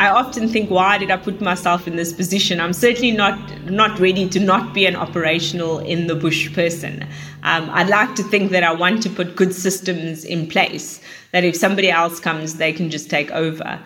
I 0.00 0.08
often 0.08 0.48
think, 0.48 0.70
why 0.70 0.96
did 0.96 1.10
I 1.10 1.18
put 1.18 1.42
myself 1.42 1.86
in 1.86 1.96
this 1.96 2.10
position? 2.10 2.58
I'm 2.58 2.72
certainly 2.72 3.10
not 3.10 3.36
not 3.66 4.00
ready 4.00 4.26
to 4.30 4.40
not 4.40 4.72
be 4.72 4.86
an 4.86 4.96
operational 4.96 5.78
in 5.80 6.06
the 6.06 6.14
bush 6.14 6.50
person. 6.54 7.02
Um, 7.42 7.68
I'd 7.70 7.90
like 7.90 8.14
to 8.14 8.22
think 8.22 8.50
that 8.52 8.64
I 8.64 8.72
want 8.72 9.02
to 9.02 9.10
put 9.10 9.36
good 9.36 9.52
systems 9.52 10.24
in 10.24 10.48
place 10.48 11.02
that 11.32 11.44
if 11.44 11.54
somebody 11.54 11.90
else 11.90 12.18
comes, 12.18 12.56
they 12.56 12.72
can 12.72 12.88
just 12.88 13.10
take 13.10 13.30
over. 13.30 13.78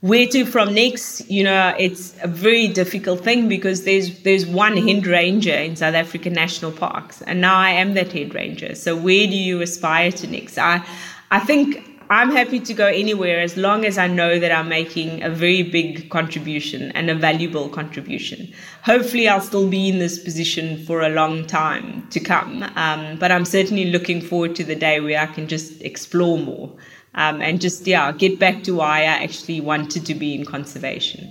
where 0.00 0.26
to 0.26 0.46
from 0.46 0.72
next 0.74 1.30
you 1.30 1.44
know 1.44 1.74
it's 1.78 2.14
a 2.22 2.28
very 2.28 2.66
difficult 2.66 3.20
thing 3.22 3.48
because 3.50 3.82
there's 3.84 4.22
there's 4.22 4.46
one 4.46 4.76
head 4.86 5.06
ranger 5.06 5.58
in 5.66 5.76
south 5.76 5.94
african 5.94 6.32
national 6.32 6.72
parks 6.72 7.20
and 7.22 7.38
now 7.40 7.56
i 7.68 7.68
am 7.82 7.92
that 7.98 8.10
head 8.10 8.34
ranger 8.34 8.74
so 8.74 8.96
where 8.96 9.26
do 9.26 9.36
you 9.48 9.60
aspire 9.60 10.10
to 10.10 10.26
next 10.26 10.56
i 10.56 10.82
i 11.30 11.38
think 11.38 11.89
i'm 12.10 12.30
happy 12.30 12.60
to 12.60 12.74
go 12.74 12.86
anywhere 12.86 13.40
as 13.40 13.56
long 13.56 13.84
as 13.84 13.96
i 13.96 14.06
know 14.06 14.38
that 14.38 14.52
i'm 14.52 14.68
making 14.68 15.22
a 15.22 15.30
very 15.30 15.62
big 15.62 16.10
contribution 16.10 16.90
and 16.92 17.08
a 17.08 17.14
valuable 17.14 17.68
contribution 17.68 18.52
hopefully 18.82 19.28
i'll 19.28 19.40
still 19.40 19.68
be 19.68 19.88
in 19.88 19.98
this 19.98 20.18
position 20.22 20.84
for 20.84 21.00
a 21.00 21.08
long 21.08 21.46
time 21.46 22.06
to 22.10 22.20
come 22.20 22.62
um, 22.76 23.16
but 23.18 23.30
i'm 23.30 23.44
certainly 23.44 23.86
looking 23.86 24.20
forward 24.20 24.54
to 24.54 24.64
the 24.64 24.76
day 24.76 25.00
where 25.00 25.20
i 25.20 25.26
can 25.26 25.48
just 25.48 25.80
explore 25.82 26.38
more 26.38 26.70
um, 27.14 27.40
and 27.40 27.60
just 27.60 27.86
yeah 27.86 28.12
get 28.12 28.38
back 28.38 28.62
to 28.64 28.74
why 28.74 29.00
I 29.00 29.22
actually 29.24 29.60
wanted 29.60 30.06
to 30.06 30.14
be 30.14 30.34
in 30.34 30.44
conservation. 30.44 31.24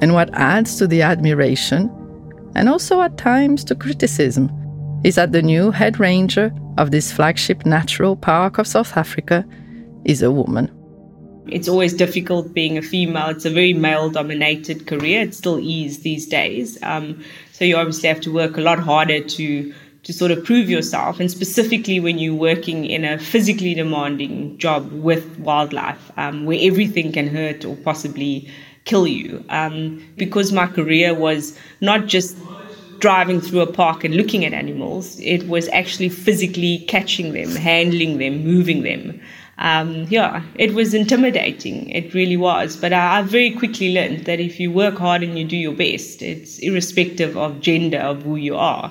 And 0.00 0.12
what 0.12 0.28
adds 0.34 0.76
to 0.78 0.86
the 0.86 1.02
admiration, 1.02 1.90
and 2.54 2.68
also 2.68 3.00
at 3.00 3.16
times 3.16 3.64
to 3.64 3.74
criticism, 3.74 4.50
is 5.04 5.14
that 5.14 5.32
the 5.32 5.42
new 5.42 5.70
head 5.70 6.00
ranger 6.00 6.52
of 6.78 6.90
this 6.90 7.12
flagship 7.12 7.64
natural 7.64 8.16
park 8.16 8.58
of 8.58 8.66
South 8.66 8.96
Africa 8.96 9.44
is 10.04 10.22
a 10.22 10.30
woman. 10.30 10.70
It's 11.46 11.68
always 11.68 11.92
difficult 11.92 12.54
being 12.54 12.78
a 12.78 12.82
female. 12.82 13.28
It's 13.28 13.44
a 13.44 13.50
very 13.50 13.74
male 13.74 14.08
dominated 14.08 14.86
career. 14.86 15.20
It 15.20 15.34
still 15.34 15.58
is 15.58 16.00
these 16.00 16.26
days. 16.26 16.82
Um, 16.82 17.22
so 17.52 17.66
you 17.66 17.76
obviously 17.76 18.08
have 18.08 18.22
to 18.22 18.32
work 18.32 18.56
a 18.56 18.62
lot 18.62 18.78
harder 18.78 19.20
to 19.20 19.74
to 20.04 20.12
sort 20.12 20.30
of 20.30 20.44
prove 20.44 20.68
yourself, 20.68 21.18
and 21.18 21.30
specifically 21.30 21.98
when 21.98 22.18
you're 22.18 22.34
working 22.34 22.84
in 22.84 23.06
a 23.06 23.18
physically 23.18 23.72
demanding 23.72 24.58
job 24.58 24.92
with 24.92 25.38
wildlife, 25.38 26.12
um, 26.18 26.44
where 26.44 26.58
everything 26.60 27.10
can 27.10 27.26
hurt 27.26 27.64
or 27.64 27.74
possibly 27.76 28.46
kill 28.84 29.06
you. 29.06 29.42
Um, 29.48 30.04
because 30.18 30.52
my 30.52 30.66
career 30.66 31.14
was 31.14 31.58
not 31.80 32.06
just 32.06 32.36
driving 33.04 33.40
through 33.40 33.60
a 33.60 33.72
park 33.72 34.04
and 34.04 34.16
looking 34.16 34.44
at 34.44 34.52
animals, 34.52 35.18
it 35.20 35.46
was 35.54 35.68
actually 35.80 36.08
physically 36.08 36.74
catching 36.88 37.32
them, 37.32 37.50
handling 37.50 38.18
them, 38.18 38.42
moving 38.44 38.82
them. 38.82 39.20
Um, 39.58 40.06
yeah, 40.08 40.42
it 40.56 40.74
was 40.74 40.94
intimidating. 40.94 41.90
It 41.90 42.14
really 42.14 42.36
was. 42.36 42.76
But 42.76 42.92
I, 42.92 43.18
I, 43.18 43.22
very 43.22 43.50
quickly 43.50 43.94
learned 43.94 44.24
that 44.24 44.40
if 44.40 44.58
you 44.58 44.72
work 44.72 44.96
hard 44.98 45.22
and 45.22 45.38
you 45.38 45.44
do 45.44 45.56
your 45.56 45.74
best, 45.74 46.22
it's 46.22 46.58
irrespective 46.58 47.36
of 47.36 47.60
gender, 47.60 47.98
of 47.98 48.22
who 48.22 48.36
you 48.36 48.56
are 48.56 48.90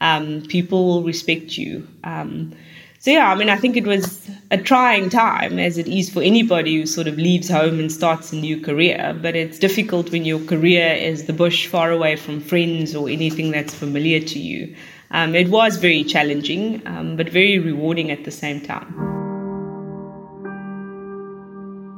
um, 0.00 0.42
people 0.42 0.86
will 0.86 1.02
respect 1.02 1.58
you. 1.58 1.86
Um, 2.04 2.52
so 3.00 3.10
yeah, 3.10 3.32
I 3.32 3.34
mean, 3.34 3.48
I 3.48 3.56
think 3.56 3.78
it 3.78 3.86
was 3.86 4.28
a 4.50 4.58
trying 4.58 5.08
time, 5.08 5.58
as 5.58 5.78
it 5.78 5.88
is 5.88 6.10
for 6.10 6.22
anybody 6.22 6.76
who 6.76 6.84
sort 6.84 7.06
of 7.06 7.16
leaves 7.16 7.48
home 7.48 7.80
and 7.80 7.90
starts 7.90 8.30
a 8.30 8.36
new 8.36 8.60
career. 8.60 9.18
But 9.22 9.34
it's 9.34 9.58
difficult 9.58 10.12
when 10.12 10.26
your 10.26 10.38
career 10.40 10.92
is 10.92 11.24
the 11.24 11.32
bush, 11.32 11.66
far 11.66 11.90
away 11.90 12.16
from 12.16 12.42
friends 12.42 12.94
or 12.94 13.08
anything 13.08 13.52
that's 13.52 13.74
familiar 13.74 14.20
to 14.20 14.38
you. 14.38 14.76
Um, 15.12 15.34
it 15.34 15.48
was 15.48 15.78
very 15.78 16.04
challenging, 16.04 16.86
um, 16.86 17.16
but 17.16 17.30
very 17.30 17.58
rewarding 17.58 18.10
at 18.10 18.24
the 18.24 18.30
same 18.30 18.60
time. 18.60 18.94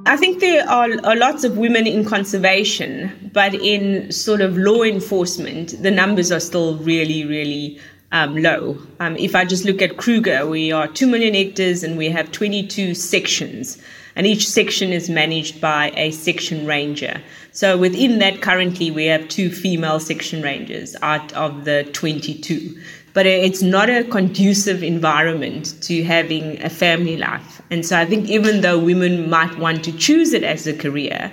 I 0.06 0.16
think 0.16 0.38
there 0.38 0.68
are, 0.68 0.88
are, 1.04 1.16
lots 1.16 1.42
of 1.42 1.58
women 1.58 1.88
in 1.88 2.04
conservation, 2.04 3.30
but 3.32 3.54
in 3.54 4.12
sort 4.12 4.40
of 4.40 4.56
law 4.56 4.82
enforcement, 4.82 5.82
the 5.82 5.90
numbers 5.90 6.30
are 6.30 6.40
still 6.40 6.76
really, 6.78 7.24
really 7.24 7.80
um, 8.12 8.36
low. 8.36 8.78
Um, 9.00 9.16
if 9.16 9.34
I 9.34 9.44
just 9.44 9.64
look 9.64 9.82
at 9.82 9.96
Kruger, 9.96 10.46
we 10.46 10.70
are 10.70 10.86
2 10.86 11.06
million 11.06 11.34
hectares 11.34 11.82
and 11.82 11.96
we 11.96 12.08
have 12.10 12.30
22 12.30 12.94
sections, 12.94 13.78
and 14.14 14.26
each 14.26 14.46
section 14.46 14.92
is 14.92 15.08
managed 15.10 15.60
by 15.60 15.90
a 15.96 16.10
section 16.12 16.66
ranger. 16.66 17.20
So 17.52 17.76
within 17.76 18.18
that, 18.18 18.42
currently, 18.42 18.90
we 18.90 19.06
have 19.06 19.28
two 19.28 19.50
female 19.50 19.98
section 19.98 20.42
rangers 20.42 20.94
out 21.02 21.32
of 21.32 21.64
the 21.64 21.84
22. 21.92 22.78
But 23.14 23.26
it's 23.26 23.60
not 23.60 23.90
a 23.90 24.04
conducive 24.04 24.82
environment 24.82 25.74
to 25.82 26.02
having 26.02 26.62
a 26.62 26.70
family 26.70 27.18
life. 27.18 27.60
And 27.70 27.84
so 27.84 27.98
I 27.98 28.06
think 28.06 28.28
even 28.30 28.62
though 28.62 28.78
women 28.78 29.28
might 29.28 29.58
want 29.58 29.84
to 29.84 29.92
choose 29.92 30.32
it 30.32 30.42
as 30.42 30.66
a 30.66 30.72
career, 30.72 31.30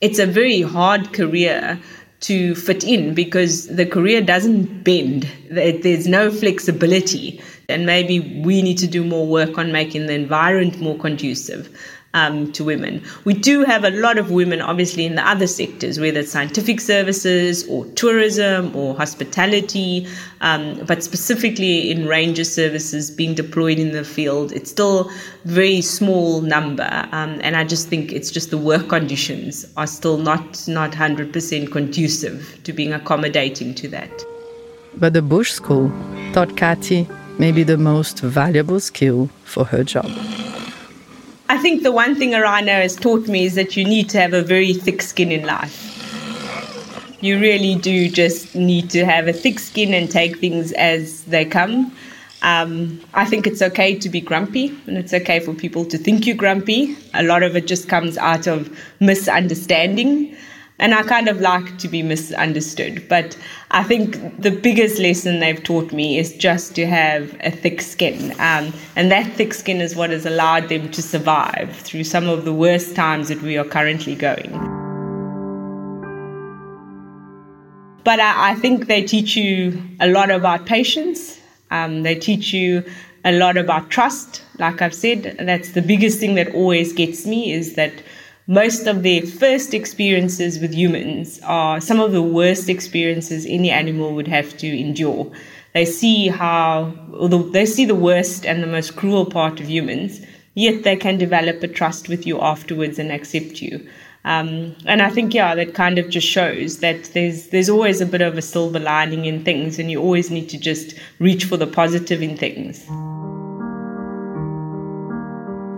it's 0.00 0.18
a 0.18 0.26
very 0.26 0.62
hard 0.62 1.12
career 1.12 1.78
to 2.20 2.54
fit 2.54 2.84
in 2.84 3.14
because 3.14 3.68
the 3.68 3.86
career 3.86 4.20
doesn't 4.20 4.82
bend. 4.82 5.28
There's 5.50 6.06
no 6.06 6.30
flexibility. 6.30 7.40
And 7.68 7.86
maybe 7.86 8.42
we 8.44 8.62
need 8.62 8.78
to 8.78 8.86
do 8.86 9.04
more 9.04 9.26
work 9.26 9.58
on 9.58 9.72
making 9.72 10.06
the 10.06 10.14
environment 10.14 10.80
more 10.80 10.98
conducive 10.98 11.68
um, 12.14 12.50
to 12.52 12.64
women. 12.64 13.02
We 13.24 13.34
do 13.34 13.64
have 13.64 13.84
a 13.84 13.90
lot 13.90 14.18
of 14.18 14.30
women, 14.30 14.60
obviously, 14.60 15.04
in 15.04 15.14
the 15.14 15.26
other 15.26 15.46
sectors, 15.46 16.00
whether 16.00 16.20
it's 16.20 16.32
scientific 16.32 16.80
services 16.80 17.68
or 17.68 17.84
tourism 17.86 18.74
or 18.74 18.94
hospitality, 18.94 20.06
um, 20.40 20.82
but 20.86 21.02
specifically 21.02 21.90
in 21.90 22.06
ranger 22.06 22.44
services 22.44 23.10
being 23.10 23.34
deployed 23.34 23.78
in 23.78 23.92
the 23.92 24.04
field, 24.04 24.52
it's 24.52 24.70
still 24.70 25.10
very 25.44 25.80
small 25.80 26.40
number. 26.40 27.08
Um, 27.12 27.40
and 27.42 27.56
I 27.56 27.64
just 27.64 27.88
think 27.88 28.12
it's 28.12 28.30
just 28.30 28.50
the 28.50 28.58
work 28.58 28.88
conditions 28.88 29.66
are 29.76 29.86
still 29.86 30.18
not 30.18 30.66
not 30.66 30.92
100% 30.92 31.70
conducive 31.70 32.58
to 32.64 32.72
being 32.72 32.92
accommodating 32.92 33.74
to 33.74 33.88
that. 33.88 34.10
But 34.96 35.12
the 35.12 35.22
Bush 35.22 35.52
School 35.52 35.90
taught 36.32 36.56
Cathy 36.56 37.06
maybe 37.38 37.62
the 37.62 37.78
most 37.78 38.20
valuable 38.20 38.80
skill 38.80 39.30
for 39.44 39.64
her 39.64 39.84
job. 39.84 40.10
I 41.50 41.56
think 41.56 41.82
the 41.82 41.92
one 41.92 42.14
thing 42.14 42.34
a 42.34 42.42
rhino 42.42 42.72
has 42.72 42.94
taught 42.94 43.26
me 43.26 43.46
is 43.46 43.54
that 43.54 43.74
you 43.74 43.84
need 43.84 44.10
to 44.10 44.20
have 44.20 44.34
a 44.34 44.42
very 44.42 44.74
thick 44.74 45.00
skin 45.00 45.32
in 45.32 45.46
life. 45.46 45.86
You 47.22 47.40
really 47.40 47.74
do 47.74 48.10
just 48.10 48.54
need 48.54 48.90
to 48.90 49.06
have 49.06 49.28
a 49.28 49.32
thick 49.32 49.58
skin 49.58 49.94
and 49.94 50.10
take 50.10 50.38
things 50.38 50.72
as 50.72 51.24
they 51.24 51.46
come. 51.46 51.90
Um, 52.42 53.00
I 53.14 53.24
think 53.24 53.46
it's 53.46 53.62
okay 53.62 53.98
to 53.98 54.08
be 54.10 54.20
grumpy 54.20 54.68
and 54.86 54.98
it's 54.98 55.14
okay 55.14 55.40
for 55.40 55.54
people 55.54 55.84
to 55.86 55.96
think 55.96 56.26
you're 56.26 56.36
grumpy. 56.36 56.96
A 57.14 57.22
lot 57.22 57.42
of 57.42 57.56
it 57.56 57.66
just 57.66 57.88
comes 57.88 58.18
out 58.18 58.46
of 58.46 58.70
misunderstanding. 59.00 60.36
And 60.80 60.94
I 60.94 61.02
kind 61.02 61.28
of 61.28 61.40
like 61.40 61.78
to 61.78 61.88
be 61.88 62.02
misunderstood. 62.02 63.08
But 63.08 63.36
I 63.72 63.82
think 63.82 64.40
the 64.40 64.52
biggest 64.52 65.00
lesson 65.00 65.40
they've 65.40 65.62
taught 65.62 65.92
me 65.92 66.18
is 66.18 66.36
just 66.36 66.76
to 66.76 66.86
have 66.86 67.36
a 67.40 67.50
thick 67.50 67.80
skin. 67.80 68.32
Um, 68.38 68.72
and 68.94 69.10
that 69.10 69.32
thick 69.32 69.54
skin 69.54 69.80
is 69.80 69.96
what 69.96 70.10
has 70.10 70.24
allowed 70.24 70.68
them 70.68 70.90
to 70.92 71.02
survive 71.02 71.74
through 71.74 72.04
some 72.04 72.28
of 72.28 72.44
the 72.44 72.52
worst 72.52 72.94
times 72.94 73.28
that 73.28 73.42
we 73.42 73.58
are 73.58 73.64
currently 73.64 74.14
going. 74.14 74.52
But 78.04 78.20
I, 78.20 78.52
I 78.52 78.54
think 78.54 78.86
they 78.86 79.02
teach 79.02 79.36
you 79.36 79.82
a 80.00 80.08
lot 80.08 80.30
about 80.30 80.64
patience. 80.64 81.40
Um, 81.70 82.04
they 82.04 82.14
teach 82.14 82.52
you 82.52 82.84
a 83.24 83.32
lot 83.32 83.56
about 83.56 83.90
trust. 83.90 84.42
Like 84.58 84.80
I've 84.80 84.94
said, 84.94 85.36
that's 85.40 85.72
the 85.72 85.82
biggest 85.82 86.18
thing 86.20 86.36
that 86.36 86.54
always 86.54 86.92
gets 86.92 87.26
me 87.26 87.52
is 87.52 87.74
that 87.74 87.92
most 88.48 88.86
of 88.86 89.02
their 89.02 89.20
first 89.20 89.74
experiences 89.74 90.58
with 90.58 90.72
humans 90.72 91.38
are 91.44 91.82
some 91.82 92.00
of 92.00 92.12
the 92.12 92.22
worst 92.22 92.70
experiences 92.70 93.44
any 93.46 93.70
animal 93.70 94.14
would 94.14 94.26
have 94.26 94.56
to 94.56 94.66
endure. 94.66 95.30
They 95.74 95.84
see 95.84 96.28
how, 96.28 96.94
they 97.52 97.66
see 97.66 97.84
the 97.84 97.94
worst 97.94 98.46
and 98.46 98.62
the 98.62 98.66
most 98.66 98.96
cruel 98.96 99.26
part 99.26 99.60
of 99.60 99.68
humans, 99.68 100.22
yet 100.54 100.82
they 100.82 100.96
can 100.96 101.18
develop 101.18 101.62
a 101.62 101.68
trust 101.68 102.08
with 102.08 102.26
you 102.26 102.40
afterwards 102.40 102.98
and 102.98 103.12
accept 103.12 103.60
you. 103.60 103.86
Um, 104.24 104.74
and 104.86 105.02
I 105.02 105.10
think, 105.10 105.34
yeah, 105.34 105.54
that 105.54 105.74
kind 105.74 105.98
of 105.98 106.08
just 106.08 106.26
shows 106.26 106.78
that 106.78 107.04
there's 107.12 107.48
there's 107.48 107.68
always 107.68 108.00
a 108.00 108.06
bit 108.06 108.20
of 108.20 108.36
a 108.36 108.42
silver 108.42 108.80
lining 108.80 109.26
in 109.26 109.44
things, 109.44 109.78
and 109.78 109.90
you 109.90 110.00
always 110.00 110.30
need 110.30 110.48
to 110.48 110.58
just 110.58 110.94
reach 111.18 111.44
for 111.44 111.56
the 111.56 111.66
positive 111.66 112.20
in 112.20 112.36
things. 112.36 112.84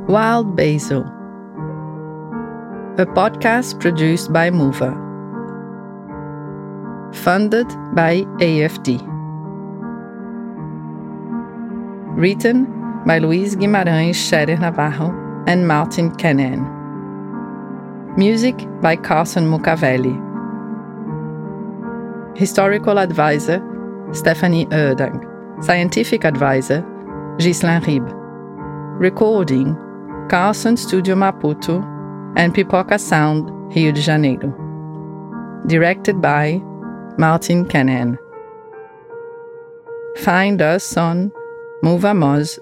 Wild 0.09 0.57
Basil 0.57 1.20
a 3.01 3.07
podcast 3.07 3.81
produced 3.81 4.31
by 4.31 4.51
Mova. 4.51 4.93
Funded 7.15 7.67
by 7.95 8.25
AFD. 8.45 9.01
Written 12.15 12.67
by 13.07 13.19
Luis 13.19 13.57
Guimarães 13.57 14.17
Scherer 14.17 14.59
Navarro 14.59 15.09
and 15.47 15.67
Martin 15.67 16.11
Kennen. 16.17 16.61
Music 18.19 18.67
by 18.83 18.97
Carson 18.97 19.47
Mukavelli. 19.47 20.15
Historical 22.37 22.99
Advisor 22.99 23.63
Stephanie 24.13 24.67
Erdang. 24.67 25.25
Scientific 25.65 26.27
Advisor 26.27 26.85
Ghislain 27.39 27.81
Rib. 27.87 28.05
Recording 29.01 29.75
Carson 30.29 30.77
Studio 30.77 31.15
Maputo 31.15 32.00
and 32.37 32.55
Pipoca 32.55 32.99
Sound, 32.99 33.51
Rio 33.75 33.93
de 33.93 34.01
Janeiro. 34.01 34.53
Directed 35.67 36.21
by 36.21 36.61
Martin 37.19 37.67
Kennen. 37.67 38.19
Find 40.17 40.61
us 40.63 40.97
on 40.97 41.33
movamos.co.mz. 41.83 42.59